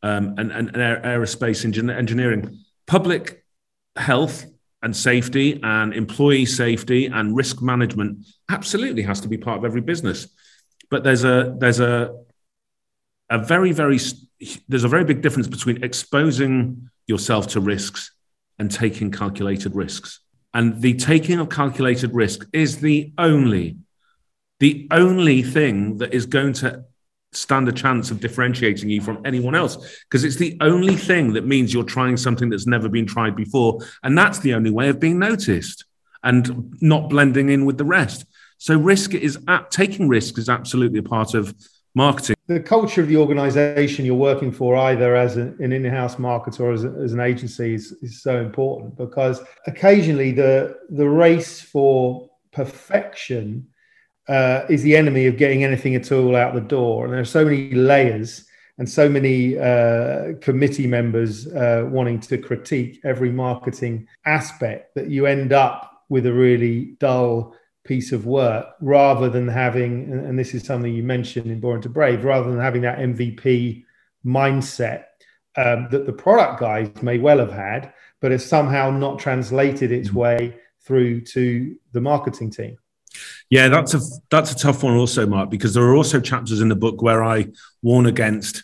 um, 0.04 0.36
and, 0.38 0.52
and, 0.52 0.70
and 0.76 1.04
aerospace 1.04 1.65
engineering. 1.65 2.60
Public 2.86 3.43
health 3.96 4.46
and 4.84 4.96
safety 4.96 5.60
and 5.63 5.91
employee 5.91 6.46
safety 6.46 7.08
and 7.08 7.36
risk 7.36 7.60
management 7.60 8.28
absolutely 8.50 9.02
has 9.02 9.20
to 9.22 9.28
be 9.28 9.38
part 9.38 9.58
of 9.58 9.65
every 9.65 9.82
business 9.82 10.28
but 10.89 11.04
there's 11.04 11.24
a 11.24 11.56
there's 11.58 11.80
a 11.80 12.15
a 13.30 13.43
very 13.43 13.72
very 13.72 14.00
there's 14.67 14.84
a 14.84 14.88
very 14.88 15.04
big 15.04 15.22
difference 15.22 15.48
between 15.48 15.84
exposing 15.84 16.89
yourself 17.08 17.48
to 17.48 17.60
risks 17.60 18.12
and 18.60 18.72
taking 18.72 19.12
calculated 19.12 19.76
risks. 19.76 20.20
And 20.54 20.82
the 20.82 20.93
taking 20.93 21.39
of 21.39 21.50
calculated 21.50 22.13
risk 22.13 22.48
is 22.54 22.80
the 22.80 23.13
only 23.17 23.78
the 24.60 24.88
only 24.89 25.43
thing 25.43 25.98
that 25.98 26.15
is 26.15 26.26
going 26.26 26.52
to 26.52 26.84
stand 27.32 27.70
a 27.70 27.72
chance 27.72 28.10
of 28.10 28.20
differentiating 28.20 28.89
you 28.89 29.02
from 29.02 29.22
anyone 29.24 29.54
else 29.54 30.02
because 30.06 30.24
it's 30.24 30.38
the 30.38 30.58
only 30.62 30.96
thing 30.96 31.34
that 31.34 31.46
means 31.46 31.72
you're 31.72 31.84
trying 31.84 32.17
something 32.17 32.50
that's 32.50 32.65
never 32.65 32.89
been 32.89 33.06
tried 33.06 33.36
before 33.36 33.80
and 34.02 34.17
that's 34.17 34.39
the 34.39 34.56
only 34.56 34.72
way 34.72 34.89
of 34.89 35.00
being 35.00 35.20
noticed 35.20 35.86
and 36.24 36.76
not 36.82 37.10
blending 37.10 37.50
in 37.50 37.65
with 37.65 37.78
the 37.78 37.86
rest. 37.86 38.26
So 38.58 38.78
risk 38.78 39.13
is 39.13 39.38
at, 39.48 39.70
taking 39.70 40.08
risk 40.08 40.39
is 40.39 40.50
absolutely 40.50 41.00
a 41.00 41.04
part 41.04 41.36
of 41.36 41.54
marketing 41.93 42.37
the 42.48 42.60
culture 42.62 43.02
of 43.02 43.10
the 43.10 43.18
organization 43.18 44.06
you're 44.06 44.16
working 44.16 44.52
for 44.52 44.76
either 44.78 45.16
as 45.16 45.36
an, 45.36 45.56
in-house 45.60 46.16
marketer 46.16 46.62
or 46.62 46.72
as, 46.72 46.86
a, 46.86 46.90
as 47.04 47.14
an 47.14 47.20
agency 47.20 47.74
is, 47.74 47.92
is 48.02 48.22
so 48.22 48.40
important 48.40 48.98
because 48.98 49.42
occasionally 49.68 50.32
the 50.32 50.78
the 50.90 51.08
race 51.08 51.60
for 51.60 52.30
perfection 52.52 53.68
uh, 54.30 54.66
is 54.70 54.82
the 54.84 54.96
enemy 54.96 55.26
of 55.28 55.38
getting 55.38 55.64
anything 55.64 55.96
at 55.96 56.12
all 56.12 56.36
out 56.36 56.54
the 56.54 56.62
door. 56.62 57.06
And 57.06 57.14
there 57.14 57.22
are 57.22 57.26
so 57.26 57.46
many 57.46 57.72
layers 57.72 58.46
and 58.78 58.90
so 58.90 59.10
many 59.10 59.58
uh, 59.58 60.34
committee 60.42 60.88
members 60.88 61.48
uh, 61.48 61.88
wanting 61.90 62.20
to 62.22 62.38
critique 62.38 63.00
every 63.04 63.32
marketing 63.32 64.08
aspect 64.26 64.94
that 64.96 65.10
you 65.10 65.26
end 65.26 65.54
up 65.54 66.04
with 66.10 66.26
a 66.26 66.34
really 66.34 66.96
dull 67.00 67.56
piece 67.88 68.12
of 68.12 68.26
work 68.26 68.67
rather 68.82 69.30
than 69.30 69.47
having, 69.47 70.12
and 70.12 70.38
this 70.38 70.54
is 70.54 70.63
something 70.63 70.93
you 70.93 71.04
mentioned 71.04 71.50
in 71.50 71.60
Born 71.60 71.82
to 71.82 71.89
Brave, 71.89 72.23
rather 72.23 72.50
than 72.52 72.60
having 72.60 72.82
that 72.84 73.00
MVP 73.00 73.86
mindset 74.26 75.06
um, 75.56 75.88
that 75.91 76.06
the 76.06 76.13
product 76.13 76.60
guys 76.60 76.89
may 77.02 77.17
well 77.17 77.39
have 77.39 77.52
had, 77.52 77.93
but 78.21 78.32
has 78.32 78.45
somehow 78.45 78.91
not 78.91 79.19
translated 79.19 79.91
its 79.91 80.10
mm-hmm. 80.10 80.17
way 80.17 80.56
through 80.82 81.21
to 81.21 81.76
the 81.93 82.02
marketing 82.02 82.52
team. 82.52 82.78
Yeah, 83.50 83.69
that's 83.69 83.93
a 83.93 84.00
that's 84.30 84.52
a 84.52 84.56
tough 84.56 84.84
one 84.84 84.95
also, 84.95 85.26
Mark, 85.26 85.50
because 85.50 85.73
there 85.73 85.84
are 85.84 85.95
also 85.95 86.19
chapters 86.19 86.62
in 86.62 86.69
the 86.69 86.76
book 86.76 87.02
where 87.02 87.23
I 87.23 87.47
warn 87.82 88.06
against 88.06 88.63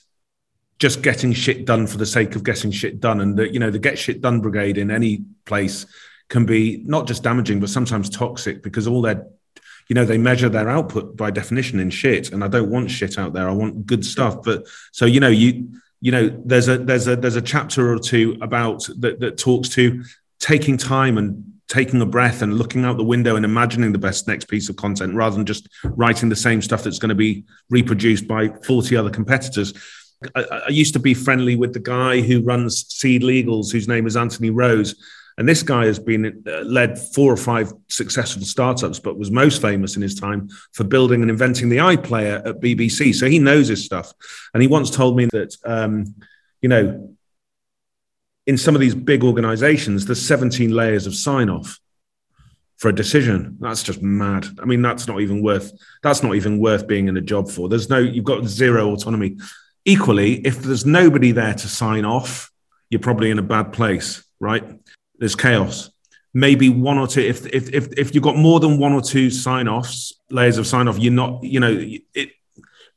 just 0.78 1.02
getting 1.02 1.34
shit 1.34 1.66
done 1.66 1.88
for 1.88 1.98
the 1.98 2.06
sake 2.06 2.36
of 2.36 2.44
getting 2.44 2.70
shit 2.70 3.00
done, 3.00 3.22
and 3.22 3.38
the 3.38 3.52
you 3.52 3.60
know 3.60 3.72
the 3.72 3.80
get 3.80 3.98
shit 3.98 4.22
done 4.22 4.42
brigade 4.42 4.78
in 4.78 4.92
any 4.92 5.24
place 5.46 5.86
can 6.34 6.48
be 6.48 6.82
not 6.84 7.06
just 7.06 7.22
damaging 7.22 7.60
but 7.60 7.70
sometimes 7.70 8.10
toxic 8.10 8.64
because 8.64 8.88
all 8.88 9.04
their 9.04 9.28
you 9.88 9.94
know 9.94 10.04
they 10.04 10.18
measure 10.18 10.50
their 10.50 10.68
output 10.68 11.16
by 11.16 11.30
definition 11.30 11.80
in 11.80 11.92
shit, 11.92 12.32
and 12.32 12.44
I 12.44 12.48
don't 12.48 12.72
want 12.72 12.90
shit 12.90 13.20
out 13.20 13.34
there. 13.34 13.48
I 13.48 13.52
want 13.52 13.86
good 13.86 14.04
stuff. 14.04 14.42
But 14.42 14.66
so 14.92 15.06
you 15.06 15.20
know 15.20 15.30
you 15.30 15.70
you 16.02 16.12
know 16.12 16.30
there's 16.44 16.70
a 16.70 16.80
there's 16.80 17.08
a 17.08 17.16
there's 17.16 17.36
a 17.36 17.42
chapter 17.42 17.94
or 17.94 18.00
two 18.00 18.38
about 18.42 18.88
that 18.98 19.20
that 19.20 19.38
talks 19.38 19.70
to 19.70 20.04
taking 20.40 20.78
time 20.78 21.20
and 21.20 21.44
taking 21.68 22.02
a 22.02 22.06
breath 22.06 22.42
and 22.42 22.58
looking 22.58 22.84
out 22.84 22.98
the 22.98 23.04
window 23.04 23.36
and 23.36 23.46
imagining 23.46 23.92
the 23.92 24.00
best 24.00 24.28
next 24.28 24.46
piece 24.46 24.70
of 24.70 24.76
content 24.76 25.14
rather 25.14 25.36
than 25.36 25.46
just 25.46 25.68
writing 25.84 26.30
the 26.30 26.36
same 26.36 26.62
stuff 26.62 26.84
that's 26.84 27.00
going 27.00 27.10
to 27.10 27.16
be 27.16 27.44
reproduced 27.70 28.28
by 28.28 28.50
40 28.66 28.96
other 28.96 29.10
competitors. 29.10 29.74
I, 30.36 30.44
I, 30.68 30.70
used 30.70 30.94
to 30.94 31.00
be 31.00 31.14
friendly 31.14 31.56
with 31.56 31.74
the 31.74 31.80
guy 31.80 32.22
who 32.22 32.42
runs 32.42 32.84
SeedLegals, 32.86 33.72
whose 33.72 33.88
name 33.88 34.08
is 34.08 34.16
Anthony 34.16 34.50
Rose. 34.50 34.96
And 35.38 35.48
this 35.48 35.64
guy 35.64 35.86
has 35.86 36.00
been 36.00 36.44
uh, 36.48 36.62
led 36.62 37.00
four 37.00 37.32
or 37.32 37.38
five 37.38 37.74
successful 37.88 38.44
startups, 38.44 39.00
but 39.00 39.18
was 39.18 39.32
most 39.32 39.62
famous 39.62 39.96
in 39.96 40.02
his 40.02 40.16
time 40.16 40.50
for 40.74 40.84
building 40.84 41.22
and 41.22 41.32
inventing 41.32 41.70
the 41.70 41.78
iPlayer 41.78 42.46
at 42.48 42.60
BBC. 42.60 43.16
So 43.16 43.28
he 43.28 43.40
knows 43.40 43.68
his 43.68 43.84
stuff. 43.84 44.14
And 44.54 44.62
he 44.62 44.68
once 44.68 44.90
told 44.90 45.18
me 45.18 45.26
that, 45.32 45.56
um, 45.66 46.16
you 46.62 46.70
know, 46.70 47.16
in 48.46 48.58
some 48.58 48.76
of 48.76 48.82
these 48.82 48.96
big 48.96 49.24
organizations, 49.24 50.06
there's 50.06 50.26
17 50.26 50.72
layers 50.72 51.08
of 51.08 51.16
sign 51.16 51.50
off 51.50 51.80
for 52.78 52.90
a 52.90 52.96
decision. 52.96 53.58
That's 53.62 53.84
just 53.84 54.02
mad. 54.02 54.46
I 54.62 54.66
mean, 54.66 54.82
that's 54.82 55.08
not 55.08 55.22
even 55.22 55.42
worth 55.42 55.72
that's 56.02 56.22
not 56.22 56.36
even 56.36 56.60
worth 56.60 56.86
being 56.86 57.08
in 57.08 57.16
a 57.16 57.22
job 57.22 57.50
for. 57.50 57.70
There's 57.70 57.90
no 57.90 57.98
you've 57.98 58.26
got 58.26 58.46
zero 58.46 58.92
autonomy. 58.92 59.38
Equally, 59.86 60.46
if 60.46 60.62
there's 60.62 60.86
nobody 60.86 61.32
there 61.32 61.54
to 61.54 61.68
sign 61.68 62.04
off, 62.04 62.52
you're 62.90 63.00
probably 63.00 63.32
in 63.32 63.40
a 63.40 63.44
bad 63.44 63.72
place, 63.74 64.24
right? 64.40 64.66
There's 65.24 65.38
chaos. 65.38 65.90
Maybe 66.34 66.68
one 66.68 66.98
or 66.98 67.08
two. 67.08 67.22
If 67.22 67.46
if 67.46 67.74
if, 67.74 67.94
if 67.98 68.14
you've 68.14 68.26
got 68.26 68.36
more 68.36 68.60
than 68.60 68.78
one 68.78 68.92
or 68.92 69.02
two 69.02 69.30
sign 69.30 69.70
offs, 69.70 70.12
layers 70.30 70.58
of 70.58 70.68
sign 70.68 70.90
off, 70.90 71.00
you're 71.00 71.14
not. 71.14 71.42
You 71.42 71.62
know, 71.62 71.74
it. 72.14 72.32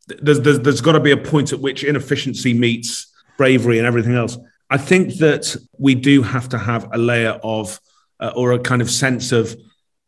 There's 0.08 0.40
there's, 0.40 0.58
there's 0.58 0.80
got 0.80 0.94
to 0.94 1.00
be 1.00 1.12
a 1.12 1.16
point 1.16 1.52
at 1.52 1.60
which 1.60 1.84
inefficiency 1.84 2.52
meets 2.52 3.14
bravery 3.38 3.78
and 3.78 3.86
everything 3.86 4.16
else. 4.16 4.36
I 4.70 4.76
think 4.76 5.18
that 5.18 5.56
we 5.78 5.94
do 5.94 6.20
have 6.22 6.48
to 6.48 6.58
have 6.58 6.88
a 6.92 6.98
layer 6.98 7.38
of, 7.44 7.78
uh, 8.18 8.32
or 8.34 8.50
a 8.50 8.58
kind 8.58 8.82
of 8.82 8.90
sense 8.90 9.30
of 9.30 9.54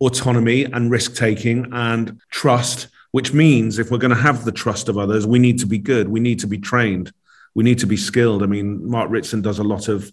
autonomy 0.00 0.64
and 0.64 0.90
risk 0.90 1.14
taking 1.14 1.68
and 1.72 2.20
trust, 2.32 2.88
which 3.12 3.32
means 3.32 3.78
if 3.78 3.92
we're 3.92 3.98
going 3.98 4.10
to 4.10 4.20
have 4.20 4.44
the 4.44 4.50
trust 4.50 4.88
of 4.88 4.98
others, 4.98 5.24
we 5.24 5.38
need 5.38 5.60
to 5.60 5.66
be 5.66 5.78
good. 5.78 6.08
We 6.08 6.18
need 6.18 6.40
to 6.40 6.48
be 6.48 6.58
trained. 6.58 7.12
We 7.54 7.62
need 7.62 7.78
to 7.78 7.86
be 7.86 7.96
skilled. 7.96 8.42
I 8.42 8.46
mean, 8.46 8.90
Mark 8.90 9.08
Ritson 9.08 9.40
does 9.40 9.60
a 9.60 9.64
lot 9.64 9.86
of 9.86 10.10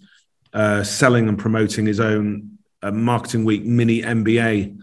uh, 0.56 0.84
selling 0.84 1.30
and 1.30 1.38
promoting 1.38 1.86
his 1.86 2.00
own 2.00 2.58
uh, 2.82 2.92
Marketing 2.92 3.46
Week 3.46 3.64
mini 3.64 4.02
MBA. 4.02 4.80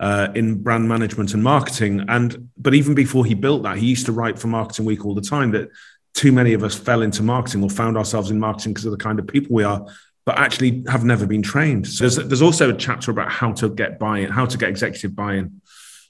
Uh, 0.00 0.32
in 0.34 0.60
brand 0.60 0.88
management 0.88 1.32
and 1.32 1.44
marketing, 1.44 2.04
and 2.08 2.48
but 2.56 2.74
even 2.74 2.92
before 2.92 3.24
he 3.24 3.34
built 3.34 3.62
that, 3.62 3.76
he 3.76 3.86
used 3.86 4.04
to 4.04 4.10
write 4.10 4.36
for 4.36 4.48
Marketing 4.48 4.84
Week 4.84 5.06
all 5.06 5.14
the 5.14 5.20
time. 5.20 5.52
That 5.52 5.70
too 6.14 6.32
many 6.32 6.52
of 6.52 6.62
us 6.62 6.74
fell 6.74 7.02
into 7.02 7.22
marketing 7.22 7.62
or 7.62 7.70
found 7.70 7.96
ourselves 7.96 8.30
in 8.30 8.38
marketing 8.38 8.72
because 8.72 8.84
of 8.84 8.90
the 8.90 8.98
kind 8.98 9.18
of 9.18 9.26
people 9.26 9.54
we 9.54 9.64
are, 9.64 9.86
but 10.24 10.38
actually 10.38 10.84
have 10.88 11.04
never 11.04 11.26
been 11.26 11.42
trained. 11.42 11.86
So 11.86 12.08
there's, 12.08 12.28
there's 12.28 12.42
also 12.42 12.70
a 12.70 12.76
chapter 12.76 13.10
about 13.10 13.30
how 13.30 13.52
to 13.52 13.68
get 13.68 13.98
buy-in, 13.98 14.30
how 14.30 14.46
to 14.46 14.58
get 14.58 14.68
executive 14.68 15.16
buy-in, 15.16 15.60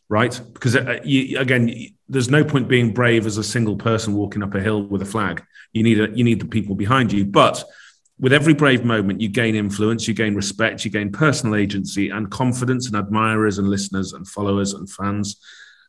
right? 0.09 0.40
Because 0.53 0.77
uh, 0.77 1.01
you, 1.05 1.38
again, 1.38 1.75
there's 2.09 2.31
no 2.31 2.44
point 2.44 2.68
being 2.68 2.92
brave 2.92 3.27
as 3.27 3.38
a 3.38 3.44
single 3.44 3.77
person 3.77 4.14
walking 4.14 4.42
up 4.42 4.55
a 4.55 4.61
hill 4.61 4.83
with 4.83 5.03
a 5.03 5.07
flag. 5.07 5.44
You 5.72 5.83
need 5.83 6.01
a, 6.01 6.11
you 6.11 6.25
need 6.25 6.40
the 6.40 6.46
people 6.46 6.75
behind 6.75 7.12
you, 7.12 7.25
but 7.25 7.64
with 8.23 8.33
every 8.33 8.55
brave 8.55 8.83
moment, 8.85 9.21
you 9.21 9.29
gain 9.29 9.55
influence, 9.55 10.09
you 10.09 10.15
gain 10.15 10.35
respect, 10.35 10.87
you 10.87 10.91
gain 10.91 11.13
personal 11.13 11.55
agency 11.55 12.09
and 12.09 12.31
confidence 12.31 12.87
and 12.87 12.97
admirers 12.97 13.59
and 13.59 13.69
listeners 13.69 14.15
and 14.15 14.27
followers 14.27 14.73
and 14.73 14.89
fans 14.89 15.37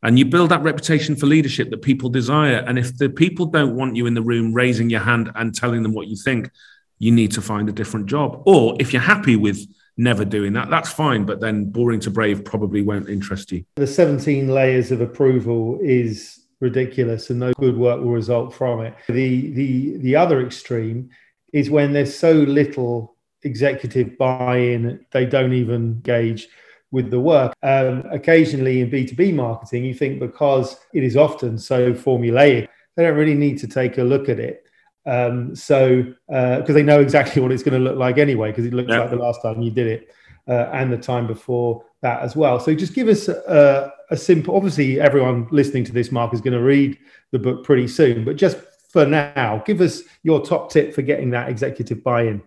and 0.04 0.20
you 0.20 0.26
build 0.26 0.52
that 0.52 0.62
reputation 0.62 1.16
for 1.16 1.26
leadership 1.26 1.70
that 1.70 1.82
people 1.82 2.10
desire. 2.10 2.58
And 2.68 2.78
if 2.78 2.98
the 2.98 3.10
people 3.10 3.46
don't 3.46 3.76
want 3.76 3.96
you 3.96 4.06
in 4.06 4.14
the 4.14 4.22
room 4.22 4.54
raising 4.54 4.90
your 4.90 5.00
hand 5.00 5.32
and 5.36 5.56
telling 5.56 5.82
them 5.82 5.94
what 5.94 6.08
you 6.08 6.18
think, 6.18 6.52
you 7.00 7.12
need 7.12 7.32
to 7.32 7.42
find 7.42 7.70
a 7.70 7.72
different 7.72 8.08
job. 8.08 8.44
Or 8.46 8.76
if 8.80 8.92
you're 8.92 9.02
happy 9.02 9.38
with 9.38 9.66
never 9.96 10.26
doing 10.26 10.54
that, 10.54 10.70
that's 10.70 10.92
fine. 10.92 11.26
But 11.26 11.40
then 11.40 11.72
boring 11.72 12.02
to 12.02 12.12
brave 12.12 12.44
probably 12.44 12.82
won't 12.82 13.10
interest 13.10 13.52
you. 13.54 13.64
The 13.76 13.88
17 13.88 14.50
layers 14.50 14.92
of 14.92 15.00
approval 15.00 15.80
is 15.82 16.42
ridiculous 16.60 17.30
and 17.30 17.40
no 17.40 17.54
good 17.54 17.78
work 17.78 18.02
will 18.02 18.12
result 18.12 18.54
from 18.54 18.82
it. 18.82 18.96
The 19.08 19.52
the 19.52 19.98
the 19.98 20.16
other 20.16 20.46
extreme 20.46 21.10
is 21.54 21.70
when 21.70 21.94
there's 21.94 22.18
so 22.18 22.34
little 22.34 23.16
executive 23.44 24.18
buy-in, 24.18 25.06
they 25.12 25.26
don't 25.26 25.54
even 25.54 25.76
engage 25.76 26.50
with 26.92 27.10
the 27.10 27.20
work. 27.20 27.54
Um, 27.64 28.04
occasionally 28.12 28.82
in 28.82 28.90
B2B 28.90 29.34
marketing, 29.34 29.86
you 29.86 29.94
think 29.94 30.20
because 30.20 30.78
it 30.94 31.04
is 31.04 31.16
often 31.16 31.58
so 31.58 31.94
formulaic, 31.94 32.68
they 32.96 33.04
don't 33.04 33.18
really 33.18 33.36
need 33.36 33.58
to 33.60 33.68
take 33.68 33.98
a 33.98 34.04
look 34.04 34.30
at 34.30 34.40
it. 34.40 34.66
Um, 35.06 35.56
so, 35.56 36.04
because 36.28 36.70
uh, 36.70 36.74
they 36.74 36.84
know 36.84 37.02
exactly 37.02 37.42
what 37.42 37.52
it's 37.52 37.64
going 37.64 37.82
to 37.82 37.90
look 37.90 37.98
like 37.98 38.18
anyway, 38.18 38.52
because 38.52 38.66
it 38.66 38.74
looks 38.74 38.90
yeah. 38.90 39.00
like 39.00 39.10
the 39.10 39.16
last 39.16 39.42
time 39.42 39.62
you 39.62 39.72
did 39.72 39.88
it 39.88 40.12
uh, 40.48 40.70
and 40.72 40.92
the 40.92 40.98
time 40.98 41.28
before 41.28 41.84
that 42.02 42.22
as 42.22 42.36
well. 42.36 42.60
So, 42.60 42.74
just 42.74 42.94
give 42.94 43.08
us 43.08 43.28
a, 43.28 43.92
a 44.12 44.18
simple, 44.18 44.56
obviously, 44.56 45.00
everyone 45.00 45.48
listening 45.52 45.84
to 45.86 45.92
this, 45.92 46.12
Mark, 46.12 46.34
is 46.34 46.42
going 46.42 46.54
to 46.54 46.64
read 46.64 46.98
the 47.32 47.40
book 47.40 47.64
pretty 47.64 47.88
soon, 47.88 48.24
but 48.24 48.38
just 48.38 48.58
for 48.94 49.08
now, 49.08 49.62
give 49.66 49.82
us 49.82 50.04
your 50.22 50.46
top 50.46 50.72
tip 50.72 50.94
for 50.94 51.02
getting 51.02 51.32
that 51.32 51.50
executive 51.50 52.04
buy 52.04 52.28
in. 52.28 52.44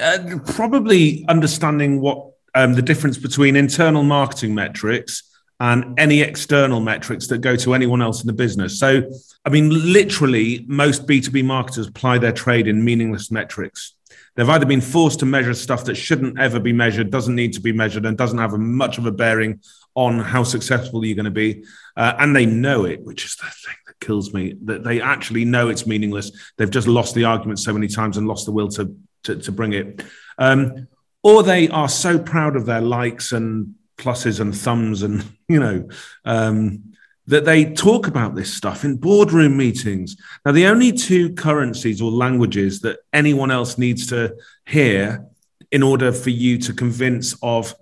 Uh, 0.00 0.38
probably 0.46 1.24
understanding 1.28 2.00
what 2.00 2.32
um, 2.54 2.72
the 2.72 2.82
difference 2.82 3.18
between 3.18 3.56
internal 3.56 4.02
marketing 4.02 4.54
metrics 4.54 5.22
and 5.60 5.98
any 5.98 6.22
external 6.22 6.80
metrics 6.80 7.26
that 7.28 7.38
go 7.38 7.56
to 7.56 7.74
anyone 7.74 8.00
else 8.02 8.22
in 8.22 8.26
the 8.26 8.32
business. 8.32 8.78
So, 8.78 9.10
I 9.44 9.50
mean, 9.50 9.92
literally, 9.92 10.64
most 10.66 11.06
B2B 11.06 11.44
marketers 11.44 11.90
ply 11.90 12.18
their 12.18 12.32
trade 12.32 12.68
in 12.68 12.82
meaningless 12.82 13.30
metrics. 13.30 13.94
They've 14.34 14.48
either 14.48 14.66
been 14.66 14.82
forced 14.82 15.20
to 15.20 15.26
measure 15.26 15.54
stuff 15.54 15.84
that 15.84 15.94
shouldn't 15.94 16.38
ever 16.38 16.58
be 16.58 16.72
measured, 16.72 17.10
doesn't 17.10 17.34
need 17.34 17.52
to 17.54 17.60
be 17.60 17.72
measured, 17.72 18.04
and 18.06 18.16
doesn't 18.16 18.38
have 18.38 18.52
a, 18.54 18.58
much 18.58 18.98
of 18.98 19.06
a 19.06 19.12
bearing 19.12 19.60
on 19.94 20.18
how 20.20 20.42
successful 20.42 21.04
you're 21.04 21.16
going 21.16 21.24
to 21.24 21.30
be. 21.30 21.64
Uh, 21.96 22.14
and 22.18 22.36
they 22.36 22.46
know 22.46 22.84
it, 22.84 23.02
which 23.02 23.24
is 23.24 23.36
the 23.36 23.44
thing 23.44 23.85
kills 24.00 24.32
me, 24.34 24.56
that 24.64 24.84
they 24.84 25.00
actually 25.00 25.44
know 25.44 25.68
it's 25.68 25.86
meaningless. 25.86 26.30
They've 26.56 26.70
just 26.70 26.88
lost 26.88 27.14
the 27.14 27.24
argument 27.24 27.58
so 27.58 27.72
many 27.72 27.88
times 27.88 28.16
and 28.16 28.28
lost 28.28 28.46
the 28.46 28.52
will 28.52 28.68
to, 28.70 28.96
to, 29.24 29.36
to 29.36 29.52
bring 29.52 29.72
it. 29.72 30.04
Um, 30.38 30.88
or 31.22 31.42
they 31.42 31.68
are 31.68 31.88
so 31.88 32.20
proud 32.20 32.54
of 32.54 32.66
their 32.66 32.80
likes 32.80 33.32
and 33.32 33.74
pluses 33.98 34.40
and 34.40 34.56
thumbs 34.56 35.02
and 35.02 35.24
you 35.48 35.60
know 35.60 35.88
um, 36.24 36.92
that 37.26 37.44
they 37.44 37.64
talk 37.64 38.06
about 38.06 38.36
this 38.36 38.52
stuff 38.52 38.84
in 38.84 38.96
boardroom 38.96 39.56
meetings 39.56 40.16
now 40.44 40.52
the 40.52 40.66
only 40.66 40.92
two 40.92 41.32
currencies 41.34 42.00
or 42.00 42.10
languages 42.10 42.80
that 42.80 42.98
anyone 43.12 43.50
else 43.50 43.78
needs 43.78 44.06
to 44.06 44.36
hear 44.66 45.26
in 45.72 45.82
order 45.82 46.12
for 46.12 46.30
you 46.30 46.58
to 46.58 46.72
convince 46.72 47.34
of 47.42 47.74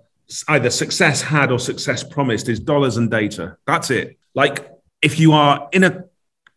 either 0.47 0.71
success 0.71 1.21
had 1.21 1.51
or 1.51 1.59
success 1.59 2.03
promised 2.03 2.49
is 2.49 2.59
dollars 2.59 2.97
and 2.97 3.11
data 3.11 3.57
that's 3.67 3.91
it 3.91 4.17
like 4.33 4.71
if 5.01 5.19
you 5.19 5.33
are 5.33 5.69
in 5.71 5.83
a 5.83 6.04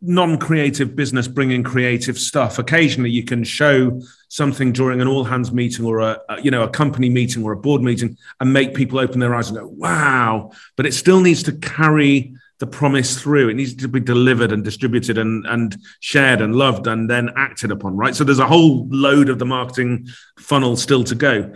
non-creative 0.00 0.94
business 0.94 1.26
bringing 1.26 1.62
creative 1.62 2.18
stuff. 2.18 2.58
Occasionally 2.58 3.10
you 3.10 3.24
can 3.24 3.42
show 3.42 4.00
something 4.28 4.72
during 4.72 5.00
an 5.00 5.08
all 5.08 5.24
hands 5.24 5.50
meeting 5.50 5.84
or 5.84 6.00
a, 6.00 6.20
a, 6.28 6.40
you 6.40 6.50
know 6.50 6.62
a 6.62 6.68
company 6.68 7.08
meeting 7.08 7.42
or 7.44 7.52
a 7.52 7.56
board 7.56 7.82
meeting 7.82 8.16
and 8.40 8.52
make 8.52 8.74
people 8.74 8.98
open 8.98 9.18
their 9.18 9.34
eyes 9.34 9.48
and 9.48 9.58
go 9.58 9.66
wow. 9.66 10.52
But 10.76 10.86
it 10.86 10.94
still 10.94 11.20
needs 11.20 11.42
to 11.44 11.52
carry 11.52 12.34
the 12.58 12.66
promise 12.66 13.20
through. 13.20 13.48
It 13.48 13.54
needs 13.54 13.74
to 13.74 13.88
be 13.88 14.00
delivered 14.00 14.52
and 14.52 14.62
distributed 14.62 15.18
and 15.18 15.44
and 15.46 15.76
shared 16.00 16.40
and 16.40 16.54
loved 16.54 16.86
and 16.86 17.10
then 17.10 17.30
acted 17.36 17.72
upon 17.72 17.96
right? 17.96 18.14
So 18.14 18.22
there's 18.22 18.38
a 18.38 18.46
whole 18.46 18.86
load 18.88 19.28
of 19.28 19.40
the 19.40 19.46
marketing 19.46 20.08
funnel 20.38 20.76
still 20.76 21.02
to 21.04 21.16
go. 21.16 21.52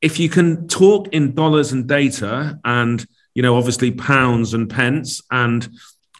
If 0.00 0.18
you 0.18 0.28
can 0.28 0.66
talk 0.66 1.08
in 1.08 1.34
dollars 1.34 1.70
and 1.70 1.86
data 1.86 2.58
and 2.64 3.06
you 3.34 3.42
know 3.42 3.56
obviously 3.56 3.92
pounds 3.92 4.54
and 4.54 4.68
pence 4.68 5.22
and 5.30 5.68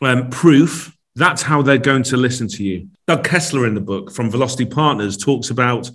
um, 0.01 0.31
proof 0.31 0.97
that's 1.16 1.42
how 1.42 1.62
they're 1.62 1.79
going 1.79 2.05
to 2.05 2.16
listen 2.16 2.49
to 2.49 2.64
you. 2.64 2.88
Doug 3.07 3.25
Kessler 3.25 3.66
in 3.66 3.75
the 3.75 3.81
book 3.81 4.12
from 4.12 4.31
Velocity 4.31 4.64
Partners 4.64 5.16
talks 5.16 5.51
about 5.51 5.90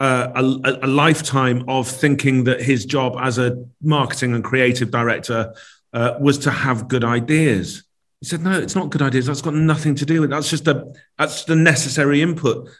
uh, 0.00 0.30
a, 0.34 0.86
a, 0.86 0.86
lifetime 0.86 1.64
of 1.68 1.86
thinking 1.86 2.44
that 2.44 2.62
his 2.62 2.86
job 2.86 3.16
as 3.20 3.36
a 3.36 3.64
marketing 3.82 4.34
and 4.34 4.42
creative 4.42 4.90
director 4.90 5.54
uh, 5.92 6.14
was 6.20 6.38
to 6.38 6.50
have 6.50 6.88
good 6.88 7.04
ideas. 7.04 7.84
He 8.20 8.26
said, 8.26 8.42
"No, 8.42 8.58
it's 8.58 8.74
not 8.74 8.90
good 8.90 9.02
ideas. 9.02 9.26
That's 9.26 9.42
got 9.42 9.54
nothing 9.54 9.94
to 9.96 10.06
do 10.06 10.22
with. 10.22 10.30
It. 10.30 10.34
That's 10.34 10.48
just 10.48 10.68
a 10.68 10.92
that's 11.18 11.44
the 11.44 11.56
necessary 11.56 12.22
input. 12.22 12.70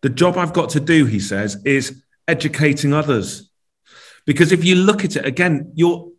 The 0.00 0.08
job 0.08 0.38
I've 0.38 0.54
got 0.54 0.70
to 0.70 0.80
do," 0.80 1.04
he 1.04 1.20
says, 1.20 1.60
"is 1.64 2.02
educating 2.26 2.94
others." 2.94 3.50
Because 4.24 4.52
if 4.52 4.64
you 4.64 4.76
look 4.76 5.04
at 5.04 5.16
it 5.16 5.26
again, 5.26 5.72
you're 5.74 6.11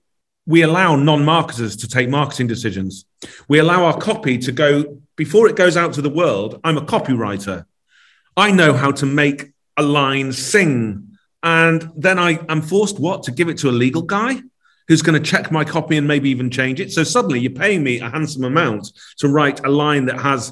we 0.45 0.62
allow 0.62 0.95
non-marketers 0.95 1.77
to 1.77 1.88
take 1.88 2.10
marketing 2.10 2.47
decisions. 2.47 3.06
We 3.47 3.60
allow 3.60 3.86
our 3.86 3.97
copy 3.97 4.38
to 4.39 4.51
go 4.51 4.99
before 5.15 5.47
it 5.47 5.56
goes 5.56 5.77
out 5.77 5.93
to 5.93 6.01
the 6.01 6.10
world. 6.10 6.60
I'm 6.63 6.77
a 6.77 6.82
copywriter. 6.86 7.65
I 8.36 8.51
know 8.51 8.73
how 8.73 8.91
to 8.91 9.06
make 9.06 9.51
a 9.77 9.84
line 9.84 10.34
sing, 10.34 11.17
and 11.41 11.91
then 11.95 12.19
I 12.19 12.39
am 12.49 12.62
forced 12.62 12.99
what 12.99 13.23
to 13.23 13.32
give 13.32 13.49
it 13.49 13.58
to 13.60 13.69
a 13.69 13.71
legal 13.71 14.01
guy 14.01 14.41
who's 14.88 15.01
going 15.01 15.21
to 15.21 15.32
check 15.32 15.51
my 15.51 15.63
copy 15.63 15.97
and 15.97 16.08
maybe 16.08 16.29
even 16.29 16.49
change 16.49 16.79
it. 16.79 16.91
So 16.91 17.03
suddenly 17.03 17.39
you're 17.39 17.51
paying 17.51 17.84
me 17.84 17.99
a 17.99 18.10
handsome 18.10 18.43
amount 18.43 18.91
to 19.19 19.29
write 19.29 19.65
a 19.65 19.69
line 19.69 20.06
that 20.06 20.19
has 20.19 20.51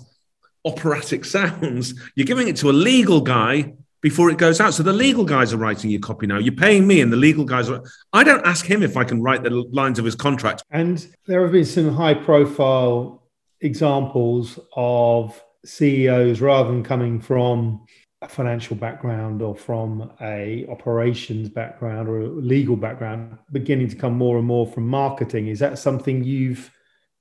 operatic 0.64 1.26
sounds. 1.36 1.94
You're 2.16 2.28
giving 2.28 2.48
it 2.48 2.56
to 2.58 2.70
a 2.70 2.72
legal 2.72 3.22
guy 3.22 3.74
before 4.02 4.30
it 4.30 4.38
goes 4.38 4.60
out. 4.60 4.74
So 4.74 4.84
the 4.84 4.94
legal 4.94 5.24
guys 5.24 5.54
are 5.54 5.58
writing 5.58 5.90
your 5.92 6.02
copy 6.02 6.28
now. 6.28 6.38
You're 6.38 6.56
paying 6.56 6.88
me, 6.88 7.02
and 7.02 7.12
the 7.12 7.18
legal 7.18 7.46
guys 7.46 7.70
are. 7.70 7.84
I 8.14 8.24
don't 8.24 8.46
ask 8.46 8.66
him 8.66 8.84
if 8.84 8.98
I 8.98 9.04
can 9.04 9.22
write 9.22 9.44
the 9.44 9.52
lines 9.72 10.00
of 10.00 10.06
his 10.06 10.16
contract. 10.16 10.64
And 10.72 11.08
there 11.28 11.44
have 11.44 11.52
been 11.52 11.66
some 11.66 11.94
high 11.94 12.16
profile 12.16 13.24
examples 13.62 14.60
of 14.76 15.42
CEOs 15.64 16.42
rather 16.42 16.72
than 16.72 16.84
coming 16.84 17.20
from 17.20 17.86
a 18.24 18.28
financial 18.28 18.76
background 18.76 19.42
or 19.42 19.56
from 19.56 20.12
a 20.22 20.66
operations 20.70 21.50
background 21.50 22.08
or 22.08 22.22
a 22.22 22.28
legal 22.28 22.76
background 22.76 23.38
beginning 23.52 23.88
to 23.90 23.96
come 23.96 24.16
more 24.16 24.38
and 24.38 24.46
more 24.46 24.68
from 24.68 24.88
marketing 24.88 25.48
is 25.48 25.60
that 25.60 25.80
something 25.80 26.24
you've 26.24 26.72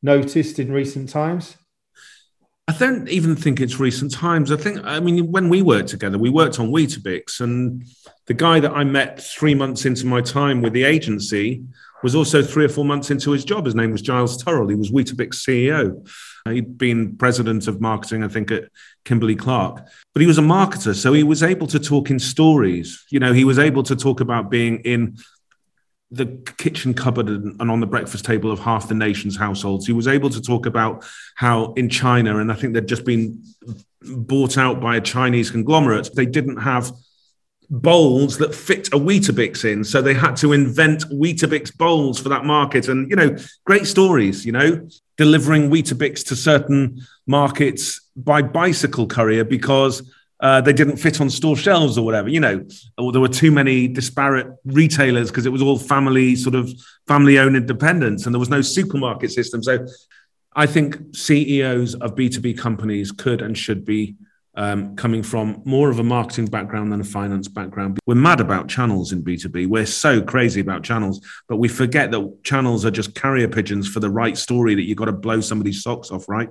noticed 0.03 0.59
in 0.59 0.71
recent 0.71 1.09
times 1.09 1.57
I 2.71 2.73
don't 2.79 3.09
even 3.09 3.35
think 3.35 3.59
it's 3.59 3.81
recent 3.81 4.13
times. 4.13 4.53
I 4.53 4.57
think, 4.57 4.79
I 4.85 5.01
mean, 5.01 5.33
when 5.33 5.49
we 5.49 5.61
worked 5.61 5.89
together, 5.89 6.19
we 6.19 6.31
worked 6.31 6.61
on 6.61 6.71
Weetabix, 6.71 7.41
and 7.41 7.85
the 8.27 8.35
guy 8.35 8.61
that 8.61 8.71
I 8.71 8.85
met 8.85 9.21
three 9.21 9.57
months 9.57 9.87
into 9.87 10.07
my 10.07 10.21
time 10.21 10.63
with 10.63 10.73
the 10.73 10.85
agency 10.85 11.65
was 12.05 12.15
also 12.15 12.45
three 12.45 12.65
or 12.65 12.69
four 12.69 12.85
months 12.85 13.11
into 13.11 13.33
his 13.33 13.45
job. 13.45 13.65
His 13.65 13.75
name 13.75 13.91
was 13.91 14.03
Giles 14.03 14.41
Turrell. 14.41 14.71
He 14.71 14.77
was 14.77 14.93
Weetabix 14.93 15.35
CEO. 15.35 16.09
Uh, 16.47 16.51
he'd 16.51 16.79
been 16.79 17.17
president 17.17 17.67
of 17.67 17.81
marketing, 17.81 18.23
I 18.23 18.29
think, 18.29 18.53
at 18.53 18.69
Kimberly 19.05 19.35
Clark. 19.35 19.85
But 20.13 20.21
he 20.21 20.29
was 20.29 20.39
a 20.39 20.43
marketer, 20.43 20.95
so 20.95 21.13
he 21.13 21.25
was 21.25 21.43
able 21.43 21.67
to 21.67 21.81
talk 21.81 22.09
in 22.09 22.21
stories. 22.21 23.05
You 23.11 23.19
know, 23.19 23.33
he 23.33 23.45
was 23.45 23.59
able 23.59 23.83
to 23.83 23.97
talk 23.97 24.21
about 24.21 24.49
being 24.49 24.79
in 24.83 25.17
the 26.11 26.27
kitchen 26.59 26.93
cupboard 26.93 27.29
and, 27.29 27.61
on 27.61 27.81
the 27.81 27.87
breakfast 27.87 28.25
table 28.25 28.51
of 28.51 28.59
half 28.59 28.89
the 28.89 28.95
nation's 28.95 29.37
households. 29.37 29.87
He 29.87 29.93
was 29.93 30.09
able 30.09 30.31
to 30.31 30.43
talk 30.43 30.67
about 30.67 31.05
how 31.37 31.73
in 31.75 31.89
China, 31.89 32.39
and 32.39 32.51
I 32.51 32.55
think 32.55 32.75
they'd 32.75 32.87
just 32.87 33.05
been 33.05 33.43
bought 34.03 34.59
out 34.59 34.81
by 34.81 34.97
a 34.97 35.01
Chinese 35.01 35.51
conglomerate, 35.51 36.11
they 36.15 36.27
didn't 36.27 36.59
have 36.59 36.93
bowls 37.71 38.39
that 38.39 38.55
fit 38.55 38.89
a 38.89 38.99
Weetabix 38.99 39.65
in. 39.65 39.85
So 39.85 40.03
they 40.03 40.15
had 40.15 40.37
to 40.39 40.53
invent 40.53 41.05
Weetabix 41.05 41.77
bowls 41.77 42.19
for 42.19 42.29
that 42.31 42.45
market. 42.45 42.89
And, 42.89 43.09
you 43.09 43.17
know, 43.17 43.37
great 43.65 43.87
stories, 43.87 44.45
you 44.45 44.51
know, 44.51 44.89
delivering 45.17 45.71
Weetabix 45.71 46.27
to 46.29 46.37
certain 46.37 47.01
markets 47.27 48.01
by 48.17 48.43
bicycle 48.43 49.07
courier 49.07 49.45
because 49.45 50.11
uh, 50.41 50.61
they 50.61 50.73
didn't 50.73 50.97
fit 50.97 51.21
on 51.21 51.29
store 51.29 51.57
shelves 51.57 51.99
or 51.99 52.05
whatever, 52.05 52.29
you 52.29 52.41
know, 52.41 52.65
or 52.97 53.13
there 53.13 53.21
were 53.21 53.29
too 53.29 53.51
many 53.51 53.87
disparate 53.87 54.47
retailers 54.65 55.31
because 55.31 55.45
it 55.45 55.53
was 55.53 55.61
all 55.61 55.79
family 55.79 56.35
sort 56.35 56.55
of 56.55 56.71
family 57.07 57.39
owned 57.39 57.57
independence 57.57 58.25
and 58.25 58.35
there 58.35 58.41
was 58.41 58.49
no 58.49 58.63
supermarket 58.63 59.31
system. 59.31 59.63
So 59.63 59.87
I 60.57 60.67
think 60.67 60.97
CEOs 61.15 61.95
of 61.97 62.15
B2B 62.15 62.59
companies 62.59 63.13
could 63.13 63.43
and 63.43 63.57
should 63.57 63.85
be 63.85 64.17
um, 64.55 64.97
coming 64.97 65.23
from 65.23 65.63
more 65.65 65.91
of 65.91 65.99
a 65.99 66.03
marketing 66.03 66.47
background 66.47 66.91
than 66.91 67.01
a 67.01 67.05
finance 67.05 67.47
background. 67.47 67.99
We're 68.07 68.15
mad 68.17 68.41
about 68.41 68.69
channels 68.69 69.13
in 69.13 69.23
B2B. 69.23 69.69
We're 69.69 69.87
so 69.87 70.23
crazy 70.23 70.61
about 70.61 70.83
channels, 70.83 71.21
but 71.49 71.59
we 71.59 71.69
forget 71.69 72.11
that 72.11 72.43
channels 72.43 72.85
are 72.85 72.91
just 72.91 73.15
carrier 73.15 73.49
pigeons 73.49 73.89
for 73.89 74.01
the 74.01 74.11
right 74.11 74.37
story 74.37 74.75
that 74.75 74.83
you've 74.83 74.99
got 74.99 75.05
to 75.05 75.13
blow 75.13 75.41
somebody's 75.41 75.83
socks 75.83 76.11
off, 76.11 76.29
right? 76.29 76.49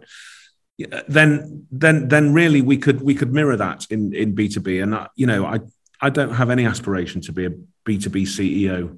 Then 1.07 1.65
then 1.71 2.07
then 2.07 2.33
really 2.33 2.61
we 2.61 2.77
could 2.77 3.01
we 3.01 3.13
could 3.13 3.33
mirror 3.33 3.57
that 3.57 3.85
in 3.89 4.13
in 4.13 4.35
b2b 4.35 4.81
and 4.81 5.07
you 5.15 5.27
know 5.27 5.45
i 5.45 5.59
i 6.01 6.09
don't 6.09 6.33
have 6.33 6.49
any 6.49 6.65
aspiration 6.65 7.19
to 7.19 7.31
be 7.31 7.45
a 7.45 7.49
b2b 7.85 8.21
ceo 8.23 8.97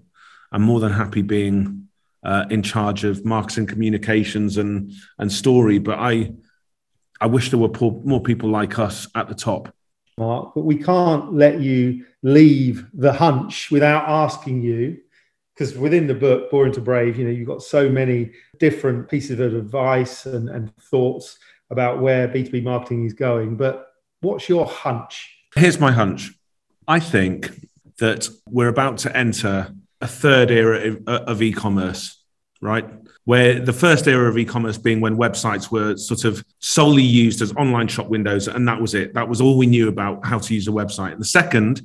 i'm 0.52 0.62
more 0.62 0.80
than 0.80 0.92
happy 0.92 1.22
being 1.22 1.82
uh, 2.24 2.46
in 2.50 2.62
charge 2.62 3.04
of 3.04 3.26
marketing 3.26 3.66
communications 3.66 4.58
and 4.58 4.92
and 5.18 5.32
story. 5.32 5.80
But 5.80 6.00
I 6.00 6.34
I 7.20 7.28
wish 7.28 7.50
there 7.50 7.60
were 7.60 7.72
more 8.04 8.22
people 8.22 8.50
like 8.50 8.80
us 8.80 9.08
at 9.16 9.28
the 9.28 9.36
top. 9.36 9.74
Mark, 10.18 10.54
but 10.54 10.66
we 10.66 10.76
can't 10.76 11.34
let 11.34 11.62
you 11.62 12.06
leave 12.22 12.86
the 12.94 13.14
hunch 13.14 13.72
without 13.72 14.08
asking 14.08 14.62
you 14.62 15.00
because 15.56 15.76
within 15.78 16.06
the 16.06 16.14
book 16.14 16.52
boring 16.52 16.74
to 16.74 16.82
brave 16.82 17.18
you 17.18 17.24
know 17.24 17.32
you've 17.32 17.48
got 17.48 17.64
so 17.64 17.90
many 17.90 18.32
different 18.60 19.10
pieces 19.10 19.40
of 19.40 19.56
advice 19.56 20.28
and, 20.28 20.48
and 20.50 20.76
thoughts 20.78 21.40
about 21.72 22.00
where 22.00 22.28
b2b 22.28 22.64
marketing 22.64 23.06
is 23.06 23.14
going 23.14 23.56
but 23.56 23.88
what's 24.22 24.48
your 24.48 24.68
hunch? 24.68 25.36
Here's 25.56 25.80
my 25.80 25.92
hunch. 25.92 26.32
I 26.88 27.00
think 27.00 27.52
that 28.00 28.30
we're 28.48 28.68
about 28.68 29.00
to 29.00 29.18
enter 29.18 29.74
a 30.00 30.08
third 30.08 30.52
era 30.52 30.98
of 31.08 31.42
e-commerce 31.42 32.22
right? 32.62 32.88
Where 33.26 33.60
the 33.60 33.74
first 33.74 34.08
era 34.08 34.30
of 34.30 34.38
e-commerce 34.38 34.78
being 34.78 35.02
when 35.02 35.18
websites 35.18 35.72
were 35.72 35.98
sort 35.98 36.26
of 36.26 36.46
solely 36.60 37.04
used 37.04 37.42
as 37.42 37.52
online 37.54 37.88
shop 37.88 38.08
windows 38.08 38.48
and 38.48 38.68
that 38.68 38.80
was 38.80 38.94
it. 38.94 39.16
That 39.16 39.28
was 39.28 39.42
all 39.42 39.58
we 39.58 39.66
knew 39.66 39.90
about 39.90 40.26
how 40.26 40.38
to 40.38 40.54
use 40.54 40.68
a 40.68 40.72
website. 40.72 41.12
And 41.12 41.22
the 41.22 41.26
second 41.26 41.82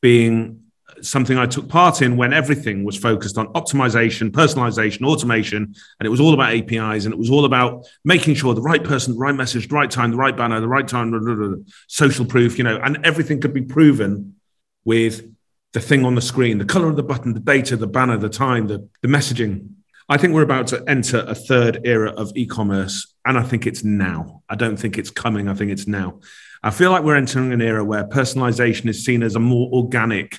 being 0.00 0.63
something 1.04 1.38
I 1.38 1.46
took 1.46 1.68
part 1.68 2.02
in 2.02 2.16
when 2.16 2.32
everything 2.32 2.84
was 2.84 2.96
focused 2.96 3.38
on 3.38 3.52
optimization, 3.54 4.30
personalization, 4.30 5.06
automation, 5.06 5.74
and 5.98 6.06
it 6.06 6.08
was 6.08 6.20
all 6.20 6.34
about 6.34 6.52
APIs 6.52 7.04
and 7.04 7.12
it 7.12 7.18
was 7.18 7.30
all 7.30 7.44
about 7.44 7.86
making 8.04 8.34
sure 8.34 8.54
the 8.54 8.62
right 8.62 8.82
person, 8.82 9.14
the 9.14 9.20
right 9.20 9.34
message, 9.34 9.68
the 9.68 9.74
right 9.74 9.90
time, 9.90 10.10
the 10.10 10.16
right 10.16 10.36
banner, 10.36 10.60
the 10.60 10.68
right 10.68 10.88
time, 10.88 11.10
blah, 11.10 11.20
blah, 11.20 11.34
blah, 11.34 11.56
social 11.88 12.24
proof, 12.24 12.58
you 12.58 12.64
know, 12.64 12.78
and 12.82 13.04
everything 13.04 13.40
could 13.40 13.54
be 13.54 13.62
proven 13.62 14.36
with 14.84 15.30
the 15.72 15.80
thing 15.80 16.04
on 16.04 16.14
the 16.14 16.22
screen, 16.22 16.58
the 16.58 16.64
color 16.64 16.88
of 16.88 16.96
the 16.96 17.02
button, 17.02 17.34
the 17.34 17.40
data, 17.40 17.76
the 17.76 17.86
banner, 17.86 18.16
the 18.16 18.28
time, 18.28 18.66
the, 18.66 18.88
the 19.02 19.08
messaging. 19.08 19.68
I 20.08 20.18
think 20.18 20.34
we're 20.34 20.42
about 20.42 20.66
to 20.68 20.84
enter 20.86 21.24
a 21.26 21.34
third 21.34 21.80
era 21.84 22.10
of 22.10 22.32
e-commerce, 22.36 23.14
and 23.24 23.38
I 23.38 23.42
think 23.42 23.66
it's 23.66 23.82
now. 23.82 24.42
I 24.48 24.54
don't 24.54 24.76
think 24.76 24.98
it's 24.98 25.10
coming. 25.10 25.48
I 25.48 25.54
think 25.54 25.70
it's 25.70 25.86
now. 25.86 26.20
I 26.62 26.70
feel 26.70 26.90
like 26.90 27.02
we're 27.02 27.16
entering 27.16 27.52
an 27.52 27.60
era 27.60 27.84
where 27.84 28.04
personalization 28.04 28.86
is 28.86 29.04
seen 29.04 29.22
as 29.22 29.34
a 29.34 29.40
more 29.40 29.68
organic 29.72 30.38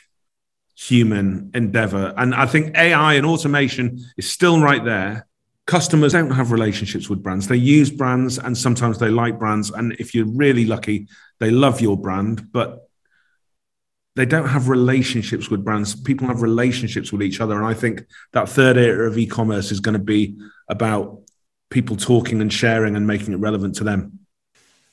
human 0.76 1.52
endeavor. 1.54 2.14
And 2.18 2.36
I 2.36 2.46
think 2.46 2.76
AI 2.78 3.14
and 3.14 3.26
automation 3.26 4.00
is 4.18 4.30
still 4.30 4.60
right 4.60 4.84
there. 4.84 5.28
Customers 5.68 6.14
don't 6.14 6.32
have 6.32 6.52
relationships 6.52 7.10
with 7.10 7.24
brands. 7.24 7.48
They 7.48 7.56
use 7.56 7.90
brands 7.90 8.38
and 8.38 8.58
sometimes 8.58 9.00
they 9.00 9.10
like 9.10 9.40
brands. 9.40 9.72
And 9.72 9.94
if 9.94 10.14
you're 10.14 10.28
really 10.28 10.66
lucky, 10.66 11.08
they 11.40 11.50
love 11.50 11.82
your 11.82 11.98
brand, 11.98 12.52
but 12.52 12.88
they 14.16 14.26
don't 14.26 14.48
have 14.48 14.70
relationships 14.70 15.50
with 15.50 15.64
brands. 15.64 15.96
People 15.96 16.28
have 16.28 16.42
relationships 16.42 17.12
with 17.12 17.24
each 17.24 17.42
other. 17.42 17.56
And 17.56 17.66
I 17.66 17.74
think 17.74 18.06
that 18.34 18.48
third 18.48 18.78
era 18.78 19.08
of 19.08 19.18
e 19.18 19.26
commerce 19.26 19.72
is 19.72 19.80
going 19.80 19.98
to 19.98 20.04
be 20.04 20.38
about 20.70 21.22
people 21.70 21.96
talking 21.96 22.42
and 22.42 22.52
sharing 22.52 22.96
and 22.96 23.08
making 23.08 23.34
it 23.34 23.38
relevant 23.38 23.76
to 23.76 23.84
them. 23.84 24.15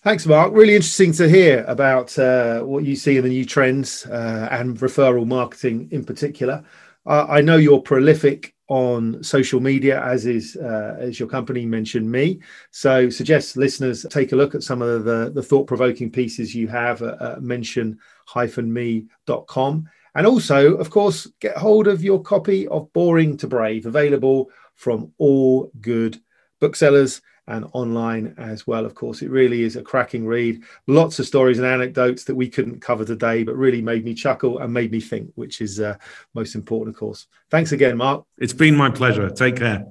Thanks, 0.05 0.27
Mark. 0.27 0.53
Really 0.53 0.75
interesting 0.75 1.13
to 1.13 1.29
hear 1.29 1.65
about 1.69 2.19
uh, 2.19 2.63
what 2.63 2.83
you 2.83 2.97
see 2.97 3.19
in 3.19 3.23
the 3.23 3.29
new 3.29 3.45
trends 3.45 4.05
uh, 4.07 4.49
and 4.51 4.77
referral 4.79 5.25
marketing 5.25 5.87
in 5.93 6.05
particular. 6.05 6.65
Uh, 7.07 7.27
I 7.29 7.41
know 7.41 7.57
you're 7.57 7.81
prolific 7.81 8.53
on 8.67 9.23
social 9.23 9.61
media, 9.61 10.03
as 10.03 10.27
is 10.27 10.57
uh, 10.57 10.97
as 10.99 11.21
your 11.21 11.29
company 11.29 11.65
Mention 11.67 12.11
Me. 12.11 12.41
So, 12.73 13.11
suggest 13.11 13.57
listeners 13.57 14.05
take 14.11 14.33
a 14.33 14.37
look 14.37 14.57
at 14.57 14.65
some 14.65 14.83
of 14.83 15.05
the, 15.05 15.31
the 15.33 15.43
thought 15.43 15.69
provoking 15.69 16.11
pieces 16.11 16.53
you 16.53 16.67
have 16.67 17.01
at, 17.03 17.41
mention-me.com. 17.41 19.89
And 20.17 20.27
also, 20.27 20.75
of 20.79 20.91
course, 20.91 21.29
get 21.39 21.57
hold 21.57 21.87
of 21.87 22.03
your 22.03 22.21
copy 22.21 22.67
of 22.67 22.93
Boring 22.93 23.37
to 23.37 23.47
Brave, 23.47 23.87
available 23.87 24.51
from 24.75 25.13
all 25.19 25.71
good 25.81 26.21
booksellers 26.59 27.23
and 27.53 27.67
online 27.73 28.35
as 28.39 28.67
well. 28.67 28.87
Of 28.87 28.95
course, 28.95 29.21
it 29.21 29.31
really 29.31 29.63
is 29.63 29.77
a 29.77 29.83
cracking 29.83 30.27
read. 30.27 30.63
Lots 30.87 31.19
of 31.19 31.27
stories 31.27 31.59
and 31.59 31.67
anecdotes 31.67 32.25
that 32.25 32.35
we 32.35 32.49
couldn't 32.49 32.81
cover 32.81 33.05
today, 33.05 33.45
but 33.45 33.55
really 33.57 33.83
made 33.83 34.05
me 34.05 34.15
chuckle 34.15 34.59
and 34.59 34.73
made 34.73 34.91
me 34.91 35.01
think, 35.01 35.31
which 35.35 35.61
is 35.61 35.79
uh, 35.79 35.97
most 36.35 36.55
important, 36.55 36.97
of 36.97 36.99
course. 36.99 37.27
Thanks 37.51 37.73
again, 37.73 37.99
Mark. 37.99 38.25
It's 38.39 38.55
been 38.55 38.75
my 38.75 38.91
pleasure. 38.91 39.29
Take 39.29 39.57
care. 39.57 39.87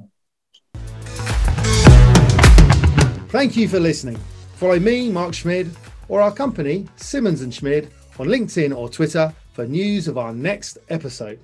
Thank 3.29 3.55
you 3.55 3.67
for 3.67 3.79
listening. 3.79 4.17
Follow 4.55 4.79
me, 4.79 5.09
Mark 5.09 5.33
Schmid, 5.33 5.69
or 6.09 6.19
our 6.19 6.31
company, 6.31 6.87
Simmons 6.95 7.41
and 7.41 7.53
Schmid, 7.53 7.91
on 8.19 8.27
LinkedIn 8.27 8.75
or 8.75 8.89
Twitter 8.89 9.33
for 9.53 9.65
news 9.65 10.07
of 10.07 10.17
our 10.17 10.33
next 10.33 10.79
episode. 10.89 11.39